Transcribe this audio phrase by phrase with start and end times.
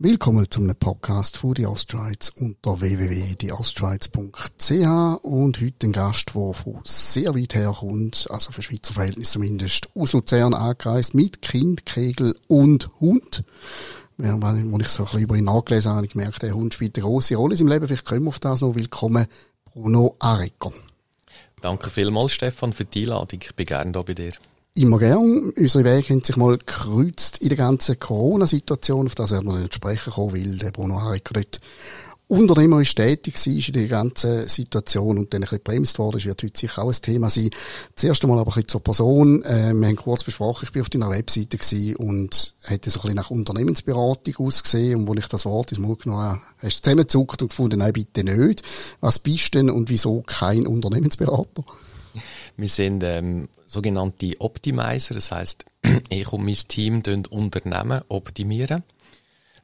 [0.00, 7.34] Willkommen zum Podcast von die Ostschweiz unter www.dieostschweiz.ch und heute ein Gast, der von sehr
[7.34, 12.90] weit her kommt, also für Schweizer Verhältnisse zumindest, aus Luzern angereist, mit Kind, Kegel und
[13.00, 13.42] Hund.
[14.18, 16.74] Ja, wenn ich so ein bisschen über ihn nachgelesen habe, habe ich gemerkt, der Hund
[16.74, 17.88] spielt eine grosse Rolle in seinem Leben.
[17.88, 18.76] Vielleicht kommen wir auf das noch.
[18.76, 19.26] Willkommen,
[19.64, 20.72] Bruno Areco.
[21.60, 23.40] Danke vielmals, Stefan, für die Einladung.
[23.42, 24.32] Ich bin gerne hier bei dir
[24.78, 25.50] immer gern.
[25.56, 29.06] Unsere Wege haben sich mal gekreuzt in der ganzen Corona-Situation.
[29.06, 31.60] Auf das werden wir nicht sprechen kommen, weil der Bruno Harriker dort
[32.28, 36.42] unternehmerisch tätig war in der ganzen Situation und dann ein bisschen bremst worden ist, wird
[36.42, 37.50] heute sicher auch ein Thema sein.
[37.94, 39.42] Zuerst einmal aber ein bisschen zur Person.
[39.44, 43.02] Äh, wir haben kurz besprochen, ich bin auf deiner Webseite gewesen und hätte so ein
[43.02, 46.82] bisschen nach Unternehmensberatung ausgesehen und wo ich das Wort ins Mund genommen habe, hast du
[46.82, 48.62] zusammengezuckt und gefunden, nein, bitte nicht.
[49.00, 51.64] Was bist denn und wieso kein Unternehmensberater?
[52.56, 55.64] Wir sind ähm, sogenannte Optimizer, das heißt,
[56.10, 58.82] ich und mein Team Unternehmen optimieren.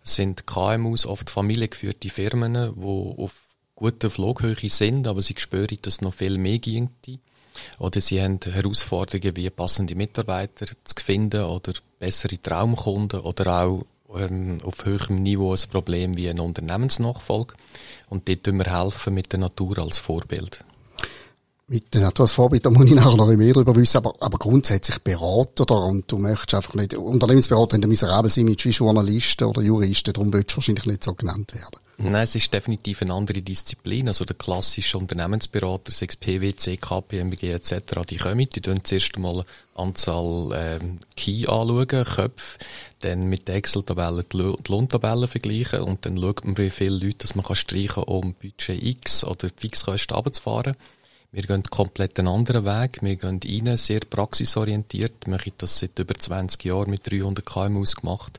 [0.05, 3.33] Sind KMUs, oft familiengeführte Firmen, die auf
[3.75, 6.91] guter Flughöhe sind, aber sie spüren, dass noch viel mehr ginge.
[7.79, 14.59] Oder sie haben Herausforderungen wie passende Mitarbeiter zu finden oder bessere Traumkunden oder auch ähm,
[14.65, 17.55] auf höherem Niveau ein Problem wie eine Unternehmensnachfolge.
[18.11, 20.65] Und dort helfen wir helfen mit der Natur als Vorbild
[21.69, 25.65] mit etwas Vorbild, da muss ich nachher noch mehr darüber wissen, aber, aber grundsätzlich Berater
[25.65, 29.63] da und du möchtest einfach nicht, Unternehmensberater in der miserabel sein mit wie Journalisten oder
[29.63, 31.79] Juristen, darum willst du wahrscheinlich nicht so genannt werden.
[31.97, 34.09] Nein, es ist definitiv eine andere Disziplin.
[34.09, 39.45] Also der klassische Unternehmensberater, sechs PwC, KPMG etc., die kommen, die tun zuerst einmal
[39.77, 42.59] Anzahl ähm, Key anschauen, Köpfe,
[43.01, 47.37] dann mit der Excel-Tabelle die Lohntabellen vergleichen und dann schaut man, wie viele Leute dass
[47.37, 50.75] man kann streichen um Budget X oder Fixkosten runterzufahren.
[51.35, 53.03] Wir gehen komplett einen anderen Weg.
[53.03, 55.27] Wir gehen rein, sehr praxisorientiert.
[55.27, 58.39] Wir haben das seit über 20 Jahren mit 300 KMUs gemacht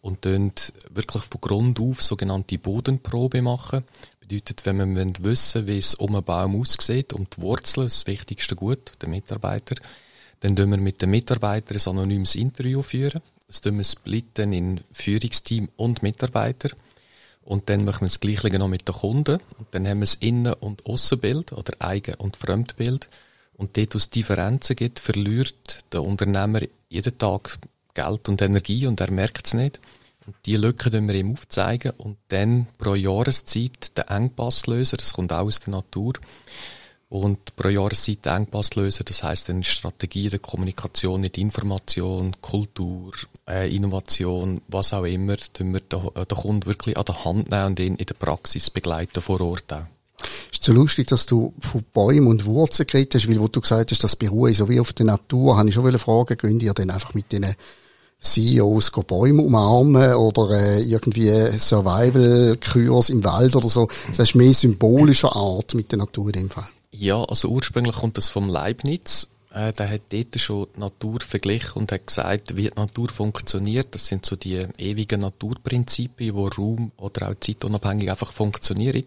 [0.00, 0.50] und dann
[0.88, 3.84] wirklich von Grund auf sogenannte Bodenprobe machen.
[4.20, 8.56] Bedeutet, wenn wir wissen wie es um einen Baum aussieht, um die Wurzeln, das wichtigste
[8.56, 9.76] Gut, der Mitarbeiter,
[10.40, 13.20] dann führen wir mit dem Mitarbeiter ein anonymes Interview führen.
[13.48, 16.70] Das tun wir splitten in Führungsteam und Mitarbeiter.
[17.44, 19.38] Und dann machen wir das Gleiche noch mit den Kunden.
[19.58, 23.08] Und dann haben wir das Innen- und Aussenbild oder Eigen- und Fremdbild.
[23.56, 27.58] Und dort, wo es Differenzen gibt, verliert der Unternehmer jeden Tag
[27.94, 29.80] Geld und Energie und er merkt es nicht.
[30.26, 34.96] Und die Lücken können wir ihm aufzeigen und dann pro Jahreszeit den Engpass lösen.
[34.98, 36.14] Das kommt auch aus der Natur
[37.10, 39.04] und pro Jahreszeit Engpass lösen.
[39.06, 43.12] Das heißt dann Strategie der Kommunikation, nicht Information, Kultur,
[43.48, 47.66] äh, Innovation, was auch immer, tun wir den, den Kunden wirklich an der Hand nehmen
[47.66, 49.82] und ihn in der Praxis begleiten vor Ort auch.
[50.52, 53.90] Ist so lustig, dass du von Bäumen und Wurzeln geredet hast, weil wo du gesagt
[53.90, 56.90] hast, das beruhe so wie auf der Natur, habe ich schon fragen, gehen ihr dann
[56.90, 57.56] einfach mit diesen
[58.20, 63.88] CEOs Bäume umarmen oder äh, irgendwie Survival-Kurs im Wald oder so.
[64.08, 66.68] Das ist mehr symbolischer Art mit der Natur in dem Fall.
[67.00, 69.30] Ja, also ursprünglich kommt das vom Leibniz.
[69.54, 73.94] Äh, der hat dort schon die Natur verglichen und hat gesagt, wie die Natur funktioniert.
[73.94, 79.06] Das sind so die ewigen Naturprinzipien, wo Raum oder auch zeitunabhängig einfach funktionieren.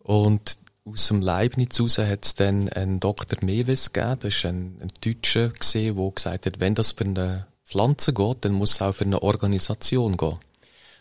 [0.00, 3.38] Und aus dem Leibniz raus hat es dann einen Dr.
[3.44, 7.46] Mewes gegeben, das ist ein, ein Deutscher gesehen, der gesagt hat, wenn das für eine
[7.64, 10.40] Pflanze geht, dann muss es auch für eine Organisation gehen.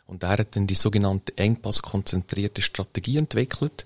[0.05, 3.83] Und er hat dann die sogenannte engpasskonzentrierte Strategie entwickelt.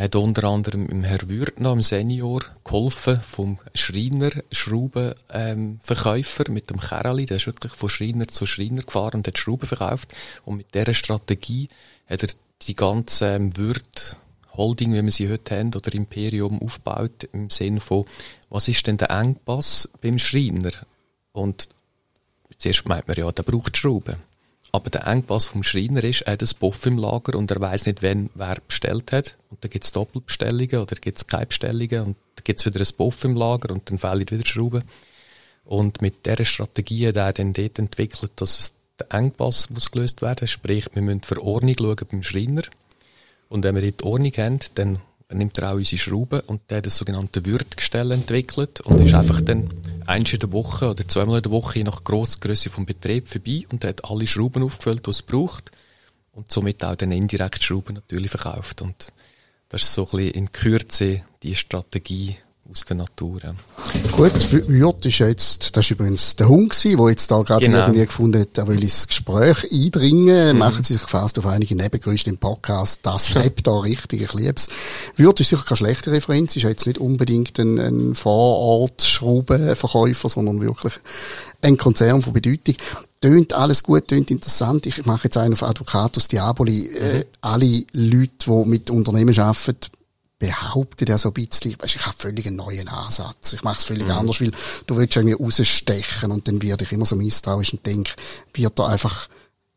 [0.00, 6.70] Er hat unter anderem im Herr Würtner, im Senior, geholfen vom Schreiner, Schraubenverkäufer ähm, mit
[6.70, 7.26] dem Kerli.
[7.26, 10.14] Der ist wirklich von Schreiner zu Schreiner gefahren und hat Schrauben verkauft.
[10.46, 11.68] Und mit dieser Strategie
[12.08, 12.30] hat er
[12.62, 14.16] die ganze ähm, Würth
[14.54, 18.06] Holding, wie wir sie heute haben, oder Imperium aufgebaut, im Sinne von,
[18.48, 20.72] was ist denn der Engpass beim Schreiner?
[21.32, 21.68] Und
[22.56, 24.29] zuerst meint man ja, der braucht Schrauben.
[24.72, 27.86] Aber der Engpass vom Schreiner ist, er hat ein Buff im Lager und er weiß
[27.86, 29.36] nicht, wann wer bestellt hat.
[29.50, 33.34] Und dann gibt's Doppelbestellungen oder gibt's keine Bestellungen und dann gibt's wieder ein Buff im
[33.34, 34.84] Lager und dann fehlen wieder Schrauben.
[35.64, 40.22] Und mit dieser Strategie hat er dann dort entwickelt, dass es der Engpass muss gelöst
[40.22, 40.46] werden.
[40.46, 42.62] Sprich, wir müssen für Ordnung schauen beim Schreiner.
[43.48, 45.00] Und wenn wir dort Ordnung haben, dann
[45.32, 49.40] nimmt er auch unsere Schrauben und der hat das sogenannte Würdgestell entwickelt und ist einfach
[49.40, 49.70] dann
[50.06, 53.64] eins in der Woche oder zweimal in der Woche je nach Grossgröße vom Betrieb vorbei
[53.70, 55.70] und hat alle Schrauben aufgefüllt, die es braucht
[56.32, 58.82] und somit auch dann indirekt Schrauben natürlich verkauft.
[58.82, 59.12] Und
[59.68, 62.36] das ist so ein bisschen in Kürze die Strategie,
[62.70, 63.40] aus der Natur.
[63.42, 63.54] Ja.
[64.12, 64.32] Gut,
[64.68, 67.78] Wirt ist jetzt, das ist übrigens der Hund gewesen, der jetzt da gerade genau.
[67.78, 70.52] irgendwie gefunden hat, er will ins Gespräch eindringen.
[70.52, 70.58] Mhm.
[70.58, 73.00] Machen Sie sich fast auf einige Nebengeräusche im Podcast.
[73.02, 74.68] Das lebt da richtig, ich lieb's.
[75.16, 80.94] Wirt ist sicher keine schlechte Referenz, ist jetzt nicht unbedingt ein, ein Vorort-Schraubenverkäufer, sondern wirklich
[81.62, 82.76] ein Konzern von Bedeutung.
[83.20, 84.86] Tönt alles gut, tönt interessant.
[84.86, 86.86] Ich mache jetzt einen auf Advocatus Diaboli.
[86.86, 87.24] Äh, mhm.
[87.42, 89.90] alle Leute, die mit Unternehmen arbeiten,
[90.40, 93.52] behauptet er so ein bisschen, weißt, ich habe völlig einen neuen Ansatz.
[93.52, 94.12] Ich mache es völlig mhm.
[94.12, 94.50] anders, weil
[94.86, 98.12] du willst irgendwie rausstechen und dann werde ich immer so misstrauisch und denke,
[98.54, 99.28] wird da einfach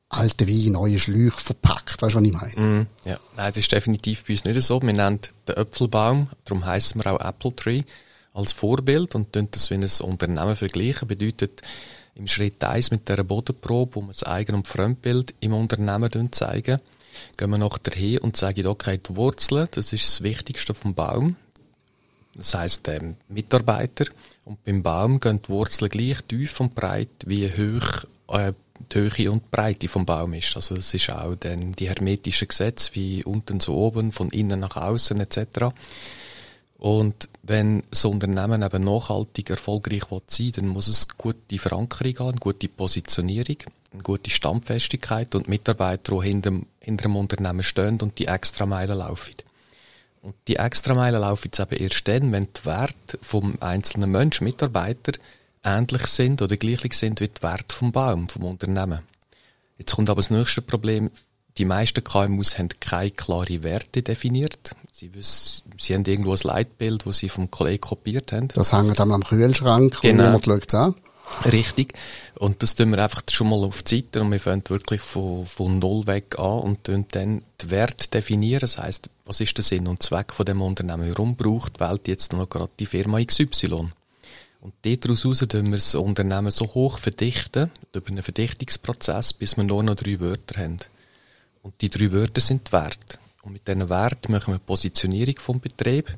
[0.08, 2.02] alte Wein, neue Schläuche verpackt.
[2.02, 2.56] Weißt du, was ich meine?
[2.56, 3.20] Mm, ja.
[3.36, 4.82] Nein, das ist definitiv bei uns nicht so.
[4.82, 7.84] Wir nennen den Äpfelbaum, darum heißen wir auch Apple Tree,
[8.34, 11.08] als Vorbild und tun das wie ein Unternehmen vergleichen.
[11.08, 11.62] Bedeutet,
[12.16, 16.80] im Schritt eins mit der Bodenprobe, wo wir das Eigen- und Fremdbild im Unternehmen zeigen,
[17.38, 21.36] gehen wir noch dahin und sagen, okay, die Wurzeln, das ist das Wichtigste vom Baum.
[22.36, 24.06] Das heisst, ähm, Mitarbeiter.
[24.46, 28.54] Und beim Baum gehen die Wurzeln gleich tief und breit, wie hoch äh,
[28.92, 30.56] die Höhe und Breite vom Baum ist.
[30.56, 34.78] Also das ist auch dann die hermetischen Gesetze, wie unten zu oben, von innen nach
[34.78, 35.74] außen etc.
[36.78, 42.40] Und wenn das Unternehmen eben nachhaltig erfolgreich sein will, dann muss es gute Verankerung haben,
[42.40, 43.58] gute Positionierung,
[43.94, 48.98] eine gute Stammfestigkeit und Mitarbeiter, die hinter, hinter dem Unternehmen stehen und die extra Meilen
[48.98, 49.36] laufen.
[50.22, 54.46] Und die extra Meilen laufen jetzt eben erst dann, wenn die Werte vom einzelnen Menschen,
[54.46, 55.14] Mitarbeiter,
[55.64, 59.00] ähnlich sind oder gleich sind wie die Werte vom Baum, vom Unternehmen.
[59.78, 61.12] Jetzt kommt aber das nächste Problem.
[61.58, 64.76] Die meisten KMUs haben keine klaren Werte definiert.
[64.92, 68.48] Sie, wissen, sie haben irgendwo ein Leitbild, das sie vom Kollegen kopiert haben.
[68.48, 70.24] Das hängt dann am Kühlschrank genau.
[70.36, 70.96] und niemand schaut an.
[71.46, 71.94] Richtig.
[72.38, 75.46] Und das tun wir einfach schon mal auf die Seite und wir fangen wirklich von,
[75.46, 78.62] von Null weg an und tun dann den Wert definieren.
[78.62, 81.10] Das heisst, was ist der Sinn und Zweck von dem Unternehmen?
[81.10, 83.92] Warum braucht die Welt jetzt noch gerade die Firma XY?
[84.62, 89.66] Und daraus heraus tun wir das Unternehmen so hoch verdichten, über einen Verdichtungsprozess, bis wir
[89.66, 90.78] nur noch drei Wörter haben.
[91.64, 93.20] Und die drei Wörter sind die Werte.
[93.44, 96.16] Und mit diesen Werten machen wir die Positionierung vom Betrieb,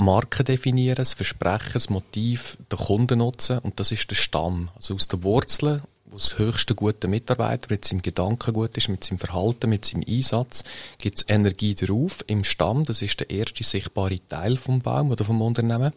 [0.00, 4.70] Marken definieren, das Versprechen, das Motiv, den Kunden nutzen und das ist der Stamm.
[4.74, 9.04] Also aus den Wurzeln, wo das höchste gute Mitarbeiter mit seinem Gedanken gut ist, mit
[9.04, 10.64] seinem Verhalten, mit seinem Einsatz,
[10.98, 12.84] gibt es Energie drauf im Stamm.
[12.84, 15.92] Das ist der erste sichtbare Teil vom Baum oder vom Unternehmen.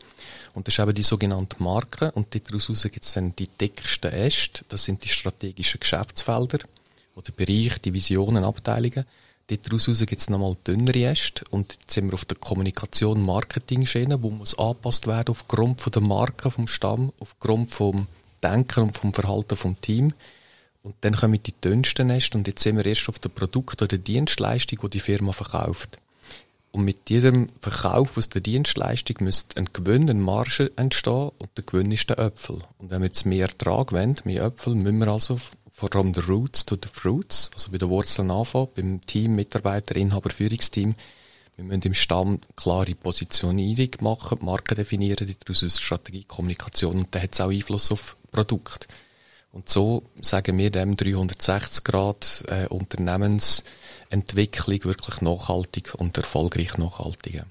[0.53, 2.11] Und das ist eben die sogenannte Marke.
[2.11, 4.63] Und daraus gibt es dann die dicksten Äste.
[4.69, 6.59] Das sind die strategischen Geschäftsfelder
[7.15, 9.05] oder Bereiche, Divisionen, Abteilungen.
[9.47, 14.29] Daraus gibt es nochmal dünnere Äste und jetzt sind wir auf der Kommunikation Marketing-Schiene, wo
[14.29, 18.07] muss angepasst werden aufgrund von der Marke, vom Stamm, aufgrund vom
[18.41, 20.13] Denken und vom Verhalten vom Team.
[20.81, 23.97] Und dann kommen die dünnsten Äste und jetzt sind wir erst auf der Produkt- oder
[23.97, 25.97] Dienstleistung, die die Firma verkauft.
[26.71, 31.65] Und mit jedem Verkauf aus der Dienstleistung müsste ein Gewinn, eine Marge entstehen und der
[31.65, 32.59] Gewinn ist der Äpfel.
[32.79, 35.39] Und wenn wir jetzt mehr Ertrag wollen, mehr Äpfel, müssen wir also
[35.73, 40.29] from the roots to the fruits, also bei den Wurzeln anfangen, beim Team, Mitarbeiter, Inhaber,
[40.29, 40.93] Führungsteam.
[41.55, 47.33] Wir müssen im Stamm klare Positionierung machen, Marken definieren, daraus Strategie, Kommunikation und dann hat
[47.33, 48.87] es auch Einfluss auf Produkt.
[49.51, 57.43] Und so sagen wir dem 360 Grad äh, Unternehmensentwicklung wirklich nachhaltig und erfolgreich nachhaltig.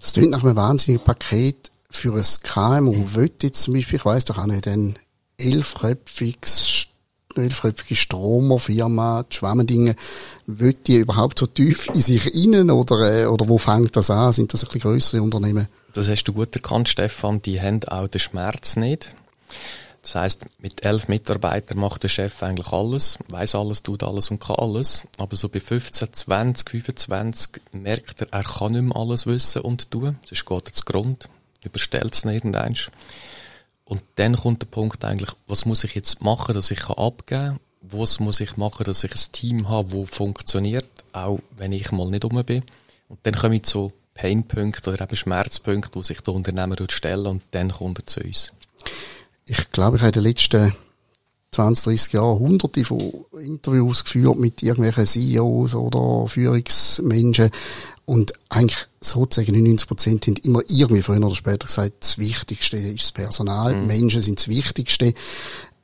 [0.00, 3.14] Das klingt nach einem wahnsinnigen Paket für ein KMU.
[3.14, 4.98] Will jetzt zum Beispiel, ich weiss doch auch nicht, ein
[5.38, 6.68] elfköpfiges
[7.38, 9.96] elfköpfige Stromerfirma, die Schwemmendinge,
[10.46, 14.32] will die überhaupt so tief in sich innen oder, äh, oder wo fängt das an?
[14.32, 15.68] Sind das ein bisschen grössere Unternehmen?
[15.92, 17.40] Das hast du gut erkannt, Stefan.
[17.42, 19.14] Die haben auch den Schmerz nicht.
[20.06, 24.40] Das heißt, mit elf Mitarbeitern macht der Chef eigentlich alles, weiß alles, tut alles und
[24.40, 25.08] kann alles.
[25.18, 29.90] Aber so bei 15, 20, 25 merkt er, er kann nicht mehr alles wissen und
[29.90, 30.16] tun.
[30.24, 31.28] Sonst geht er zu Grund,
[31.64, 32.88] überstellt es nicht irgendeins.
[33.86, 37.60] Und dann kommt der Punkt eigentlich, was muss ich jetzt machen, dass ich abgeben kann?
[37.80, 42.10] Was muss ich machen, dass ich ein Team habe, das funktioniert, auch wenn ich mal
[42.10, 42.64] nicht um bin?
[43.08, 47.42] Und dann komme ich zu Painpunkten oder eben Schmerzpunkten, wo sich der Unternehmer stellen und
[47.52, 48.52] dann kommt er zu uns.
[49.44, 50.74] Ich glaube, ich habe in den letzten
[51.56, 53.00] 20, 30 Jahren hunderte von
[53.40, 57.50] Interviews geführt mit irgendwelchen CEOs oder Führungsmenschen,
[58.06, 63.02] und eigentlich sozusagen 99 Prozent haben immer irgendwie früher oder später gesagt, das Wichtigste ist
[63.02, 63.74] das Personal.
[63.74, 63.86] Mhm.
[63.88, 65.12] Menschen sind das Wichtigste.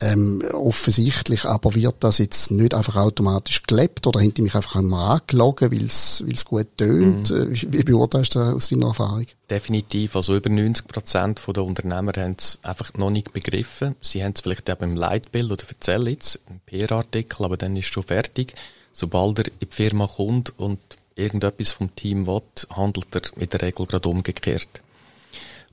[0.03, 5.21] Ähm, offensichtlich aber wird das jetzt nicht einfach automatisch gelebt oder die mich einfach einmal
[5.21, 7.31] angelogen, weil es gut tönt.
[7.31, 7.53] Mhm.
[7.53, 9.27] Äh, wie beurteilst du das aus deiner Erfahrung?
[9.49, 10.17] Definitiv.
[10.17, 13.95] Also über 90 Prozent der Unternehmer haben es einfach noch nicht begriffen.
[14.01, 17.87] Sie haben es vielleicht eben im Leitbild oder erzählen jetzt, im PR-Artikel, aber dann ist
[17.87, 18.55] es schon fertig.
[18.93, 20.81] Sobald er in die Firma kommt und
[21.15, 24.83] irgendetwas vom Team will, handelt er in der Regel gerade umgekehrt.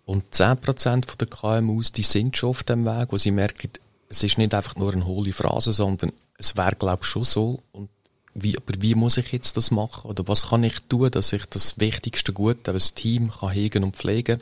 [0.06, 3.72] Und 10% der KMUs, die sind schon auf dem Weg, wo sie merken,
[4.10, 7.60] es ist nicht einfach nur eine hohle Phrase, sondern es wäre, glaube ich, schon so.
[7.72, 7.90] Und
[8.34, 10.10] wie, aber wie muss ich jetzt das machen?
[10.10, 13.96] Oder was kann ich tun, dass ich das wichtigste Gut, das Team kann hegen und
[13.96, 14.40] pflegen?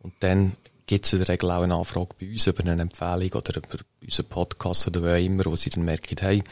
[0.00, 0.56] Und dann
[0.86, 3.78] gibt es in der Regel auch eine Anfrage bei uns über eine Empfehlung oder über
[4.02, 6.42] unseren Podcast oder wo immer, wo sie dann merken, hey,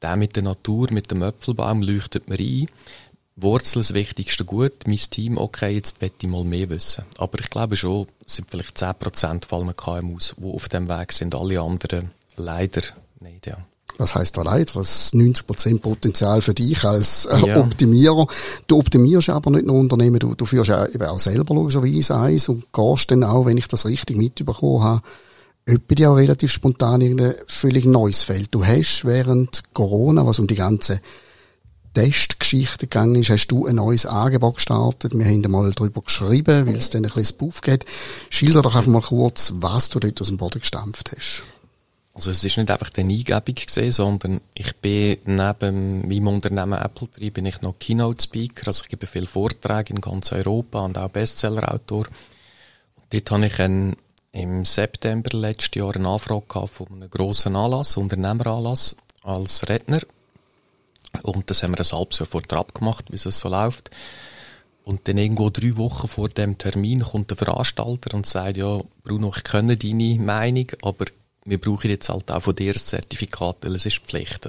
[0.00, 2.68] der mit der Natur, mit dem Äpfelbaum leuchtet mir ein.
[3.36, 7.04] Wurzel das wichtigste Gut, mein Team, okay, jetzt möchte ich mal mehr wissen.
[7.18, 11.34] Aber ich glaube schon, es sind vielleicht 10% von KMUs, die auf dem Weg sind,
[11.34, 12.82] alle anderen leider
[13.20, 13.58] nicht, ja.
[13.96, 14.72] Was heißt da leider?
[14.74, 17.60] Das ist 90% Potenzial für dich als äh, ja.
[17.60, 18.26] Optimierer.
[18.66, 22.48] Du optimierst aber nicht nur Unternehmen, du, du führst auch, eben auch selber logischerweise eins
[22.48, 25.02] und gehst dann auch, wenn ich das richtig mitbekommen habe,
[25.66, 28.48] etwa ja auch relativ spontan in ein völlig neues Feld.
[28.50, 31.00] Du hast während Corona, was um die ganze
[31.94, 35.16] Testgeschichte gegangen ist, hast du ein neues Angebot gestartet.
[35.16, 37.86] Wir haben mal darüber geschrieben, weil es dann ein bisschen Buff geht.
[38.30, 41.44] Schilder doch einfach mal kurz, was du dort aus dem Boden gestampft hast.
[42.14, 47.10] Also es ist nicht einfach eine Eingebung gesehen, sondern ich bin neben meinem Unternehmen Apple
[47.10, 50.96] Tree bin ich noch Keynote Speaker, also ich gebe viele Vorträge in ganz Europa und
[50.96, 52.06] auch Bestseller-Autor.
[53.10, 53.96] Dort habe ich einen,
[54.30, 60.00] im September letzten Jahr eine Anfrage gehabt von einem grossen Anlass, Unternehmeranlass, als Redner.
[61.22, 63.90] Und das haben wir ein halbes Jahr vorher abgemacht, wie es so läuft.
[64.84, 69.32] Und dann irgendwo drei Wochen vor dem Termin kommt der Veranstalter und sagt, ja, Bruno,
[69.34, 71.06] ich kenne deine Meinung, aber
[71.46, 74.46] wir brauchen jetzt halt auch von dir das Zertifikat, weil es ist Pflicht.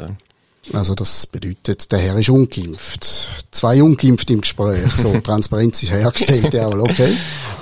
[0.73, 3.45] Also das bedeutet, der Herr ist ungeimpft.
[3.51, 4.91] Zwei ungeimpft im Gespräch.
[4.93, 7.15] So, Transparenz ist hergestellt, ja, okay.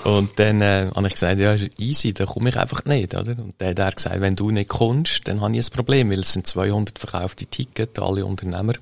[0.04, 3.32] Und dann äh, habe ich gesagt, ja, easy, da komme ich einfach nicht, oder?
[3.32, 6.20] Und dann hat er gesagt, wenn du nicht kommst, dann habe ich ein Problem, weil
[6.20, 8.74] es sind 200 verkaufte Tickets, alle Unternehmer.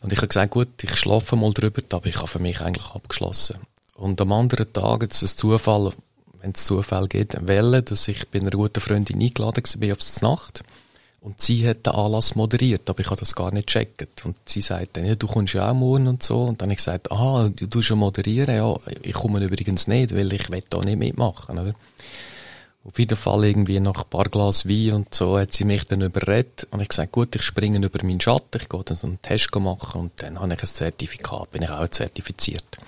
[0.00, 2.90] Und ich habe gesagt, gut, ich schlafe mal drüber, aber ich habe für mich eigentlich
[2.94, 3.58] abgeschlossen.
[3.94, 5.92] Und am anderen Tag, jetzt ist es Zufall,
[6.40, 10.62] wenn es Zufall geht, wählen, dass ich bei einer guten Freundin eingeladen war aufs Nacht.
[11.20, 14.24] Und sie hat den Anlass moderiert, aber ich habe das gar nicht gecheckt.
[14.24, 16.44] Und sie sagt dann, ja, du kommst ja auch morgen und so.
[16.44, 18.54] Und dann habe ich gesagt, ah, du tust schon moderieren?
[18.54, 21.74] Ja, ich komme übrigens nicht, weil ich will da nicht mitmachen, oder?
[22.84, 26.00] Auf jeden Fall irgendwie nach ein paar Glas Wein und so hat sie mich dann
[26.00, 26.66] überredet.
[26.70, 29.54] Und ich gesagt, gut, ich springe über meinen Schatten, ich gehe dann so einen Test
[29.56, 32.78] machen und dann habe ich ein Zertifikat, bin ich auch zertifiziert.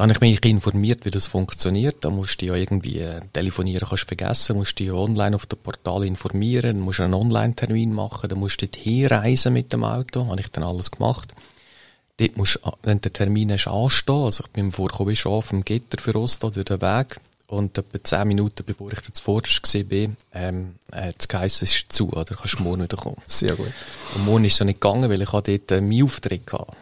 [0.00, 2.06] Dann habe ich mich informiert, wie das funktioniert.
[2.06, 5.44] Da musst du ja irgendwie äh, telefonieren, kannst du vergessen, musst du ja online auf
[5.44, 9.84] dem Portal informieren, musst du einen Online-Termin machen, dann musst du dort hinreisen mit dem
[9.84, 11.34] Auto, habe ich dann alles gemacht.
[12.16, 15.66] Dort musst du, wenn der Termin ist, anstehen, also ich bin vorgekommen, schon auf dem
[15.66, 20.08] Gitter für Osto durch den Weg und etwa zehn Minuten, bevor ich jetzt vorderst war,
[20.32, 23.20] ähm, hat es geheißen, es ist zu, oder kannst du morgen wieder kommen.
[23.26, 23.74] Sehr gut.
[24.14, 26.74] Und morgen ist es so nicht gegangen, weil ich dort äh, meinen Auftritt gehabt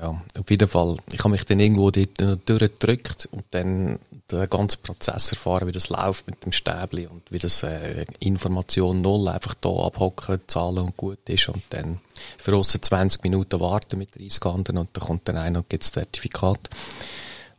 [0.00, 0.96] ja, auf jeden Fall.
[1.12, 3.98] Ich habe mich dann irgendwo dort durchgedrückt und dann
[4.30, 9.02] den ganzen Prozess erfahren, wie das läuft mit dem Stäbli und wie das äh, Information
[9.02, 12.00] null einfach da abhocken, zahlen und gut ist und dann
[12.38, 15.82] für uns 20 Minuten warten mit 30 anderen und dann kommt dann einer und gibt
[15.82, 16.70] das Zertifikat.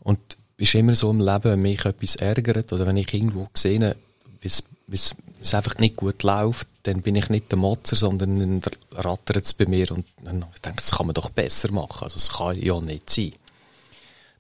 [0.04, 0.20] Und
[0.58, 3.96] es ist immer so im Leben, wenn mich etwas ärgert oder wenn ich irgendwo sehe,
[4.40, 4.64] wie es
[5.54, 8.62] einfach nicht gut läuft, dann bin ich nicht der Motzer, sondern dann
[8.94, 12.04] rattert es bei mir und dann ich denke das kann man doch besser machen.
[12.04, 13.34] Also, das kann ja nicht sein.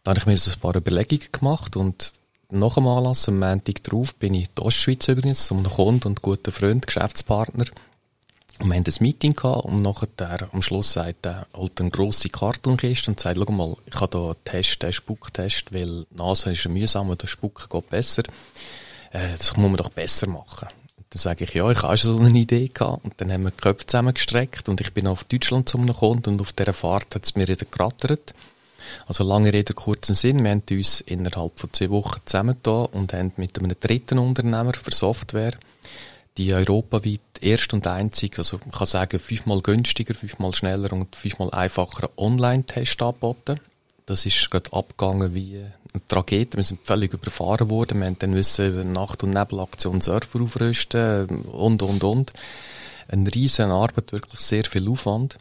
[0.04, 2.14] Dann habe ich mir so ein paar Überlegungen gemacht und
[2.50, 6.22] nach dem Anlass, am Montag drauf, bin ich in die Ostschweiz übrigens, zum Kunden und
[6.22, 7.66] guten Freund, Geschäftspartner.
[8.60, 12.30] Und wir haben ein Meeting gehabt und nachher am Schluss sagt er, holt eine grosse
[12.30, 16.68] Kartonkiste und sagt, schau mal, ich habe hier einen Test, einen Spucktest, weil Nase ist
[16.68, 18.24] mühsam und der Spuck geht besser.
[19.12, 20.68] Äh, das muss man doch besser machen.
[21.10, 23.04] Dann sage ich, ja, ich habe schon so eine Idee gehabt.
[23.04, 26.24] Und dann haben wir die Köpfe zusammengestreckt und ich bin auf Deutschland zu einem gekommen
[26.26, 28.34] und auf dieser Fahrt hat es mir wieder gerattert.
[29.08, 30.44] Also lange Rede, kurzen Sinn.
[30.44, 34.92] Wir haben uns innerhalb von zwei Wochen zusammengetan und haben mit einem dritten Unternehmer für
[34.92, 35.54] Software
[36.38, 41.52] die europaweit erst und einzig, also man kann sagen, fünfmal günstiger, fünfmal schneller und fünfmal
[41.52, 43.60] einfacher Online-Test angeboten.
[44.06, 46.58] Das ist gerade abgegangen wie eine Tragödie.
[46.58, 48.00] Wir sind völlig überfahren worden.
[48.00, 52.32] Wir haben dann müssen Nacht- und Nebelaktion Surfer aufrüsten und, und, und.
[53.08, 55.38] Eine riesen Arbeit, wirklich sehr viel Aufwand.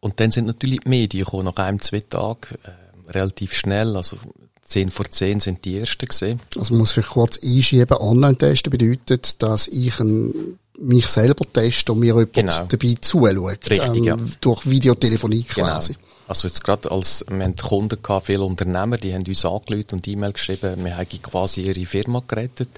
[0.00, 4.16] Und dann sind natürlich die Medien gekommen, nach einem, zwei Tagen, äh, relativ schnell, also
[4.64, 6.40] 10 vor 10 sind die ersten gesehen.
[6.56, 11.98] Also man muss vielleicht kurz einschieben, Online-Testen bedeutet, dass ich ein, mich selber teste und
[11.98, 12.66] mir jemand genau.
[12.66, 13.70] dabei zuschaut.
[13.70, 14.16] Richtig, ähm, ja.
[14.40, 15.66] Durch Videotelefonie genau.
[15.66, 15.94] quasi.
[15.94, 16.06] Genau.
[16.30, 20.06] Also jetzt gerade als, wir haben Kunden gehabt, viele Unternehmer, die haben uns angerufen und
[20.06, 22.68] E-Mail geschrieben, wir haben quasi ihre Firma gerettet,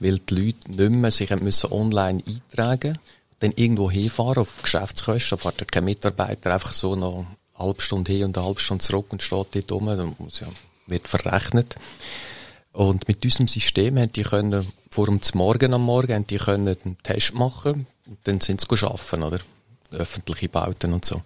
[0.00, 2.98] weil die Leute nicht mehr sich müssen online eintragen
[3.40, 7.26] dann irgendwo hinfahren auf Geschäftskosten, fährt kein Mitarbeiter einfach so noch eine
[7.66, 10.46] halbe Stunde hin und eine halbe Stunde zurück und steht dort rum, dann muss ja,
[10.86, 11.76] wird verrechnet.
[12.72, 16.74] Und mit unserem System haben die können, vor dem Morgen am Morgen, haben die können
[16.82, 19.40] einen Test machen und dann sind sie arbeiten, oder?
[19.92, 21.20] Öffentliche Bauten und so.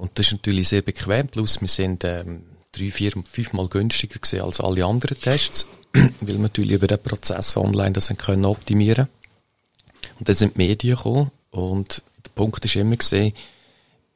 [0.00, 2.42] Und das ist natürlich sehr bequem, plus wir sind ähm,
[2.72, 7.54] drei, vier, fünfmal günstiger gewesen als alle anderen Tests, weil wir natürlich über den Prozess
[7.58, 9.08] online das können optimieren
[10.18, 11.30] Und dann sind die Medien gekommen.
[11.50, 13.34] Und der Punkt ist immer gesehen,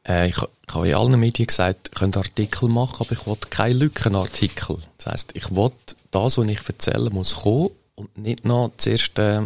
[0.09, 3.49] äh, ich, ich habe in allen Medien gesagt, ich könnte Artikel machen, aber ich wollte
[3.49, 4.79] keine Lückenartikel.
[4.97, 9.43] Das heisst, ich wollte das, was ich erzähle, muss kommen und nicht noch zuerst äh,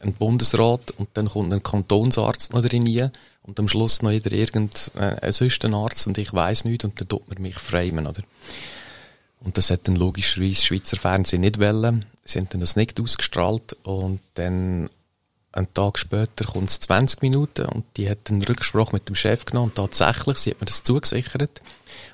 [0.00, 2.86] ein Bundesrat und dann kommt ein Kantonsarzt noch drin
[3.42, 7.00] und am Schluss noch jeder irgendein äh, sonst ein Arzt und ich weiß nicht und
[7.00, 8.22] dann tut man mich framen, oder?
[9.40, 12.04] Und das hat dann logischerweise Schweizer Fernsehen nicht wollen.
[12.24, 14.88] Sie haben dann das nicht ausgestrahlt und dann
[15.50, 19.44] einen Tag später kommt es 20 Minuten und die hat einen Rücksprache mit dem Chef
[19.44, 21.60] genommen und tatsächlich, sie hat mir das zugesichert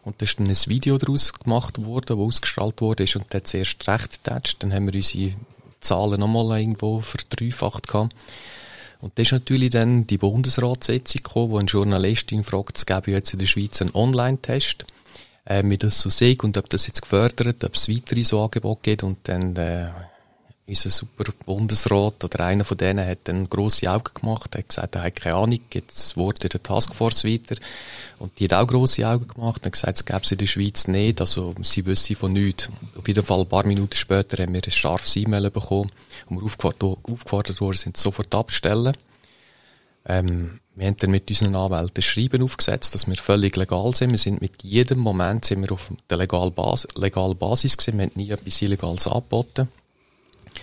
[0.05, 3.47] und da ist dann ein Video daraus gemacht worden, das ausgestrahlt wurde ist und hat
[3.47, 5.35] zuerst recht getatscht, dann haben wir unsere
[5.81, 8.15] Zahlen nochmal irgendwo verdreifacht gehabt.
[9.01, 13.33] Und das ist natürlich dann die Bundesratssitzung gekommen, wo eine Journalistin fragt, es gäbe jetzt
[13.33, 14.85] in der Schweiz einen Online-Test,
[15.45, 18.81] äh, wie das so sehe und ob das jetzt gefördert, ob es weitere so Angebote
[18.83, 19.03] gibt.
[19.05, 19.91] Und dann äh,
[20.69, 25.03] unser super Bundesrat oder einer von denen hat dann grosse Augen gemacht, hat gesagt, er
[25.03, 27.57] hat keine Ahnung, jetzt wurde der Taskforce weiter.
[28.19, 30.87] Und die hat auch grosse Augen gemacht, hat gesagt, es gäbe es in der Schweiz
[30.87, 32.69] nicht, also sie wüsste von nichts.
[32.97, 35.91] Auf jeden Fall ein paar Minuten später haben wir ein scharfes E-Mail bekommen,
[36.29, 38.95] und wir aufgefordert, aufgefordert worden sind, sofort abstellen.
[40.05, 44.11] Ähm, wir haben dann mit unseren Anwälten ein Schreiben aufgesetzt, dass wir völlig legal sind.
[44.11, 47.99] Wir sind mit jedem Moment sind wir auf der legalen Basis, legalen Basis gewesen.
[47.99, 49.69] Wir haben nie etwas Illegales angeboten.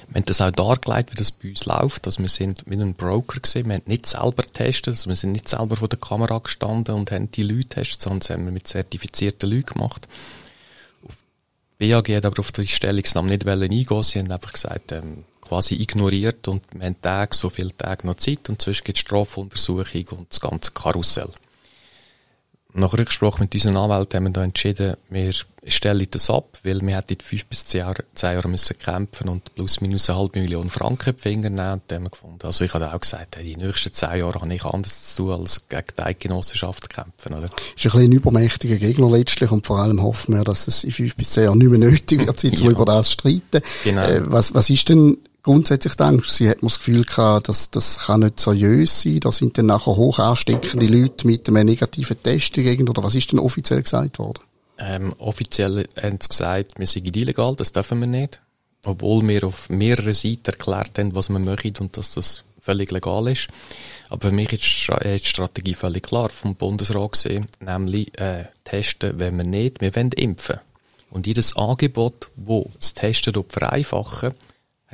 [0.10, 2.06] Wir haben das auch dargelegt, wie das bei uns läuft.
[2.06, 3.68] Also wir sind mit einem Broker gewesen.
[3.68, 4.90] Wir haben nicht selber getestet.
[4.90, 8.20] Also wir sind nicht selber vor der Kamera gestanden und haben die Leute getestet, sondern
[8.22, 10.08] das haben wir mit zertifizierten Leuten gemacht.
[11.78, 16.48] BAG hat aber auf die Stellungnahme nicht eingehen Sie haben einfach gesagt, ähm, quasi ignoriert
[16.48, 20.32] und wir haben Tage, so viele Tage noch Zeit und sonst gibt es Strafuntersuchung und
[20.32, 21.30] das ganze Karussell.
[22.78, 25.32] Nach Rücksprache mit unseren Anwälten haben wir da entschieden, wir
[25.66, 29.56] stellen das ab, weil wir hätten fünf bis zehn Jahre, zehn Jahre müssen kämpfen und
[29.56, 31.74] plus minus eine halbe Million Franken in die Finger nehmen.
[31.74, 34.54] Und dann haben wir gefunden, also ich habe auch gesagt, die nächsten zehn Jahre habe
[34.54, 37.48] ich anders zu tun, als gegen die Eidgenossenschaft kämpfen, oder?
[37.48, 40.84] Das ist ein bisschen ein übermächtiger Gegner letztlich und vor allem hoffen wir, dass es
[40.84, 42.70] in fünf bis zehn Jahren nicht mehr nötig wird, sich ja.
[42.72, 43.62] über das zu streiten.
[43.86, 44.02] Genau.
[44.02, 48.22] Äh, was, was ist denn grundsätzlich denkst, sie hat das Gefühl gehabt, dass das kann
[48.22, 52.90] nicht seriös sein, da sind dann nachher hoch ansteckende Leute mit einem negativen Test dagegen,
[52.90, 54.44] oder was ist denn offiziell gesagt worden?
[54.80, 58.42] Ähm, offiziell haben sie gesagt, wir sind illegal, das dürfen wir nicht.
[58.86, 63.28] Obwohl wir auf mehreren Seiten erklärt haben, was wir möchten und dass das völlig legal
[63.28, 63.48] ist.
[64.10, 69.38] Aber für mich ist die Strategie völlig klar vom Bundesrat gesehen, nämlich äh, testen wenn
[69.38, 70.60] wir nicht, wir wollen impfen.
[71.12, 74.34] Und jedes Angebot, wo das Testen vereinfachen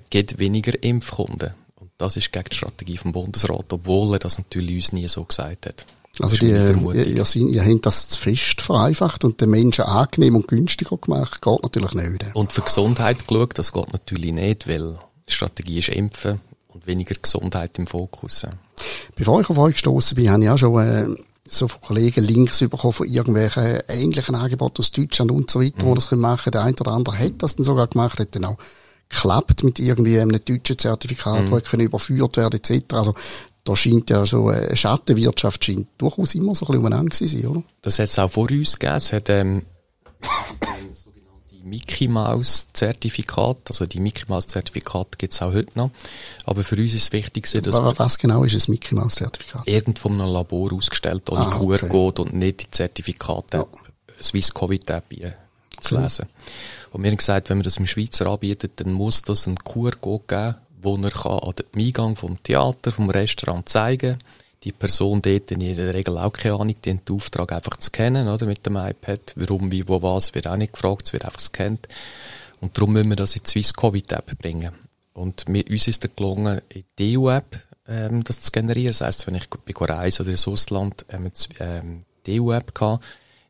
[0.09, 1.53] gibt weniger Impfkunden.
[1.75, 5.23] Und das ist gegen die Strategie vom Bundesrat, obwohl er das natürlich uns nie so
[5.23, 5.85] gesagt hat.
[6.19, 6.75] Also die, ihr,
[7.07, 11.63] ihr, ihr habt das zu fest vereinfacht und den Menschen angenehm und günstiger gemacht, geht
[11.63, 12.25] natürlich nicht.
[12.33, 14.99] Und für Gesundheit geschaut, das geht natürlich nicht, weil
[15.29, 18.45] die Strategie ist Impfen und weniger Gesundheit im Fokus.
[19.15, 22.59] Bevor ich auf euch gestoßen bin, habe ich auch schon äh, so von Kollegen Links
[22.59, 25.89] bekommen von irgendwelchen ähnlichen Angeboten aus Deutschland und so weiter, mhm.
[25.89, 26.51] wo das machen können.
[26.51, 28.57] Der eine oder andere hat das dann sogar gemacht, hat dann auch
[29.11, 31.61] klappt mit irgendwie einem deutschen Zertifikat, mhm.
[31.61, 32.93] das überführt werden etc.
[32.93, 33.13] Also
[33.63, 37.45] da scheint ja so eine Schattenwirtschaft scheint durchaus immer so ein bisschen umeinander zu sein,
[37.45, 37.63] oder?
[37.81, 38.97] Das hat es auch vor uns gegeben.
[38.97, 39.65] Es hat ähm,
[40.93, 45.91] sogenannte Mickey Mouse Zertifikat, also die Mickey Mouse Zertifikat gibt es auch heute noch.
[46.45, 49.67] Aber für uns ist es wichtig, dass was, was genau ist ein Mickey Mouse Zertifikat?
[49.67, 53.67] Irgendwo in einem Labor ausgestellt ohne ah, QR-Code und nicht die Zertifikate ja.
[54.21, 55.13] Swiss Covid App
[55.81, 56.25] zu lesen.
[56.91, 60.55] Und haben gesagt, wenn man das im Schweizer anbietet, dann muss das einen QR-Code geben,
[60.81, 64.17] wo er kann an dem Eingang vom Theater, vom Restaurant zeigen
[64.63, 67.89] die Person dort in der Regel auch keine Ahnung, die haben den Auftrag einfach zu
[67.91, 69.33] kennen, oder, mit dem iPad.
[69.35, 71.87] Warum, wie, wo, was, wird auch nicht gefragt, es wird einfach gescannt.
[72.59, 74.71] Und darum müssen wir das in die Swiss Covid App bringen.
[75.13, 78.89] Und mir, uns ist es gelungen, in die EU-App, ähm, das zu generieren.
[78.89, 83.03] Das heisst, wenn ich bei Reise oder ins Ausland, ähm, ähm, die EU-App gehabt,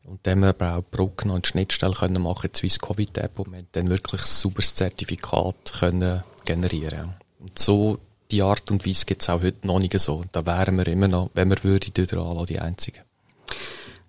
[0.05, 3.51] und dann haben wir auch Brücken und Schnittstellen können machen, die Swiss Covid App, und
[3.51, 7.13] wir haben dann wirklich ein sauberes Zertifikat können generieren.
[7.39, 7.99] Und so,
[8.31, 10.15] die Art und Weise gibt es auch heute noch nicht so.
[10.15, 13.01] Und da wären wir immer noch, wenn wir würden, anlassen, die Einzigen.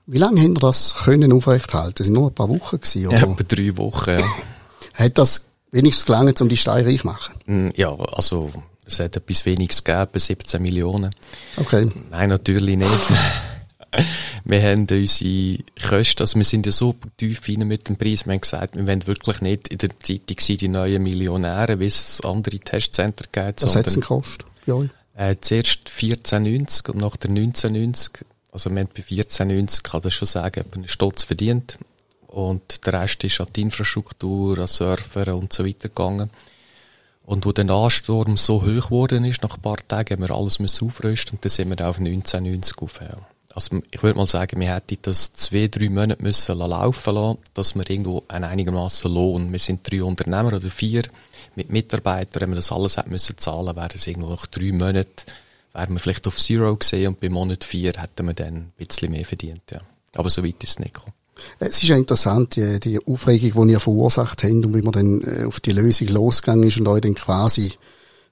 [0.06, 1.94] Wie lange haben wir das können aufrechthalten?
[1.96, 3.18] Das sind nur ein paar Wochen gewesen, oder?
[3.18, 4.26] Ja, etwa drei Wochen, ja.
[4.94, 7.34] Hat das wenigstens gelangt, um die Steine reich zu machen?
[7.46, 8.50] Mm, ja, also,
[8.84, 11.14] es hat etwas weniges gegeben, 17 Millionen.
[11.56, 11.90] Okay.
[12.10, 12.90] Nein, natürlich nicht.
[14.44, 18.32] wir haben unsere Kosten, also wir sind ja so tief rein mit dem Preis, wir
[18.32, 22.20] haben gesagt, wir wollen wirklich nicht in der Zeitung sein, die neuen Millionäre, wie es
[22.22, 23.62] andere Testcenter gibt.
[23.62, 24.90] Was hat es gekostet euch?
[25.14, 28.24] Äh, zuerst 14,90 und nachher 19,90.
[28.50, 31.78] Also wir haben bei 14,90, kann das schon sagen, einen Stutz verdient.
[32.26, 36.30] Und der Rest ist an die Infrastruktur, an Surfer und so weiter gegangen.
[37.24, 40.58] Und wo der Ansturm so hoch geworden ist, nach ein paar Tagen, haben wir alles
[40.58, 43.00] müssen aufrüsten und dann sind wir auf 1990 auf.
[43.54, 47.74] Also ich würde mal sagen, wir hätten das zwei, drei Monate müssen laufen lassen, dass
[47.74, 51.02] wir irgendwo einen einigermaßen Lohn, wir sind drei Unternehmer oder vier,
[51.54, 55.26] mit Mitarbeitern, wenn wir das alles hätten müssen zahlen, wäre es irgendwo nach drei Monaten,
[55.74, 59.10] wären wir vielleicht auf Zero gesehen und bei Monat vier hätten wir dann ein bisschen
[59.10, 59.80] mehr verdient, ja.
[60.14, 61.14] Aber so weit ist es nicht gekommen.
[61.58, 65.22] Es ist ja interessant, die, die Aufregung, die ihr verursacht habt und wie man dann
[65.22, 67.72] äh, auf die Lösung losgegangen ist und euch dann quasi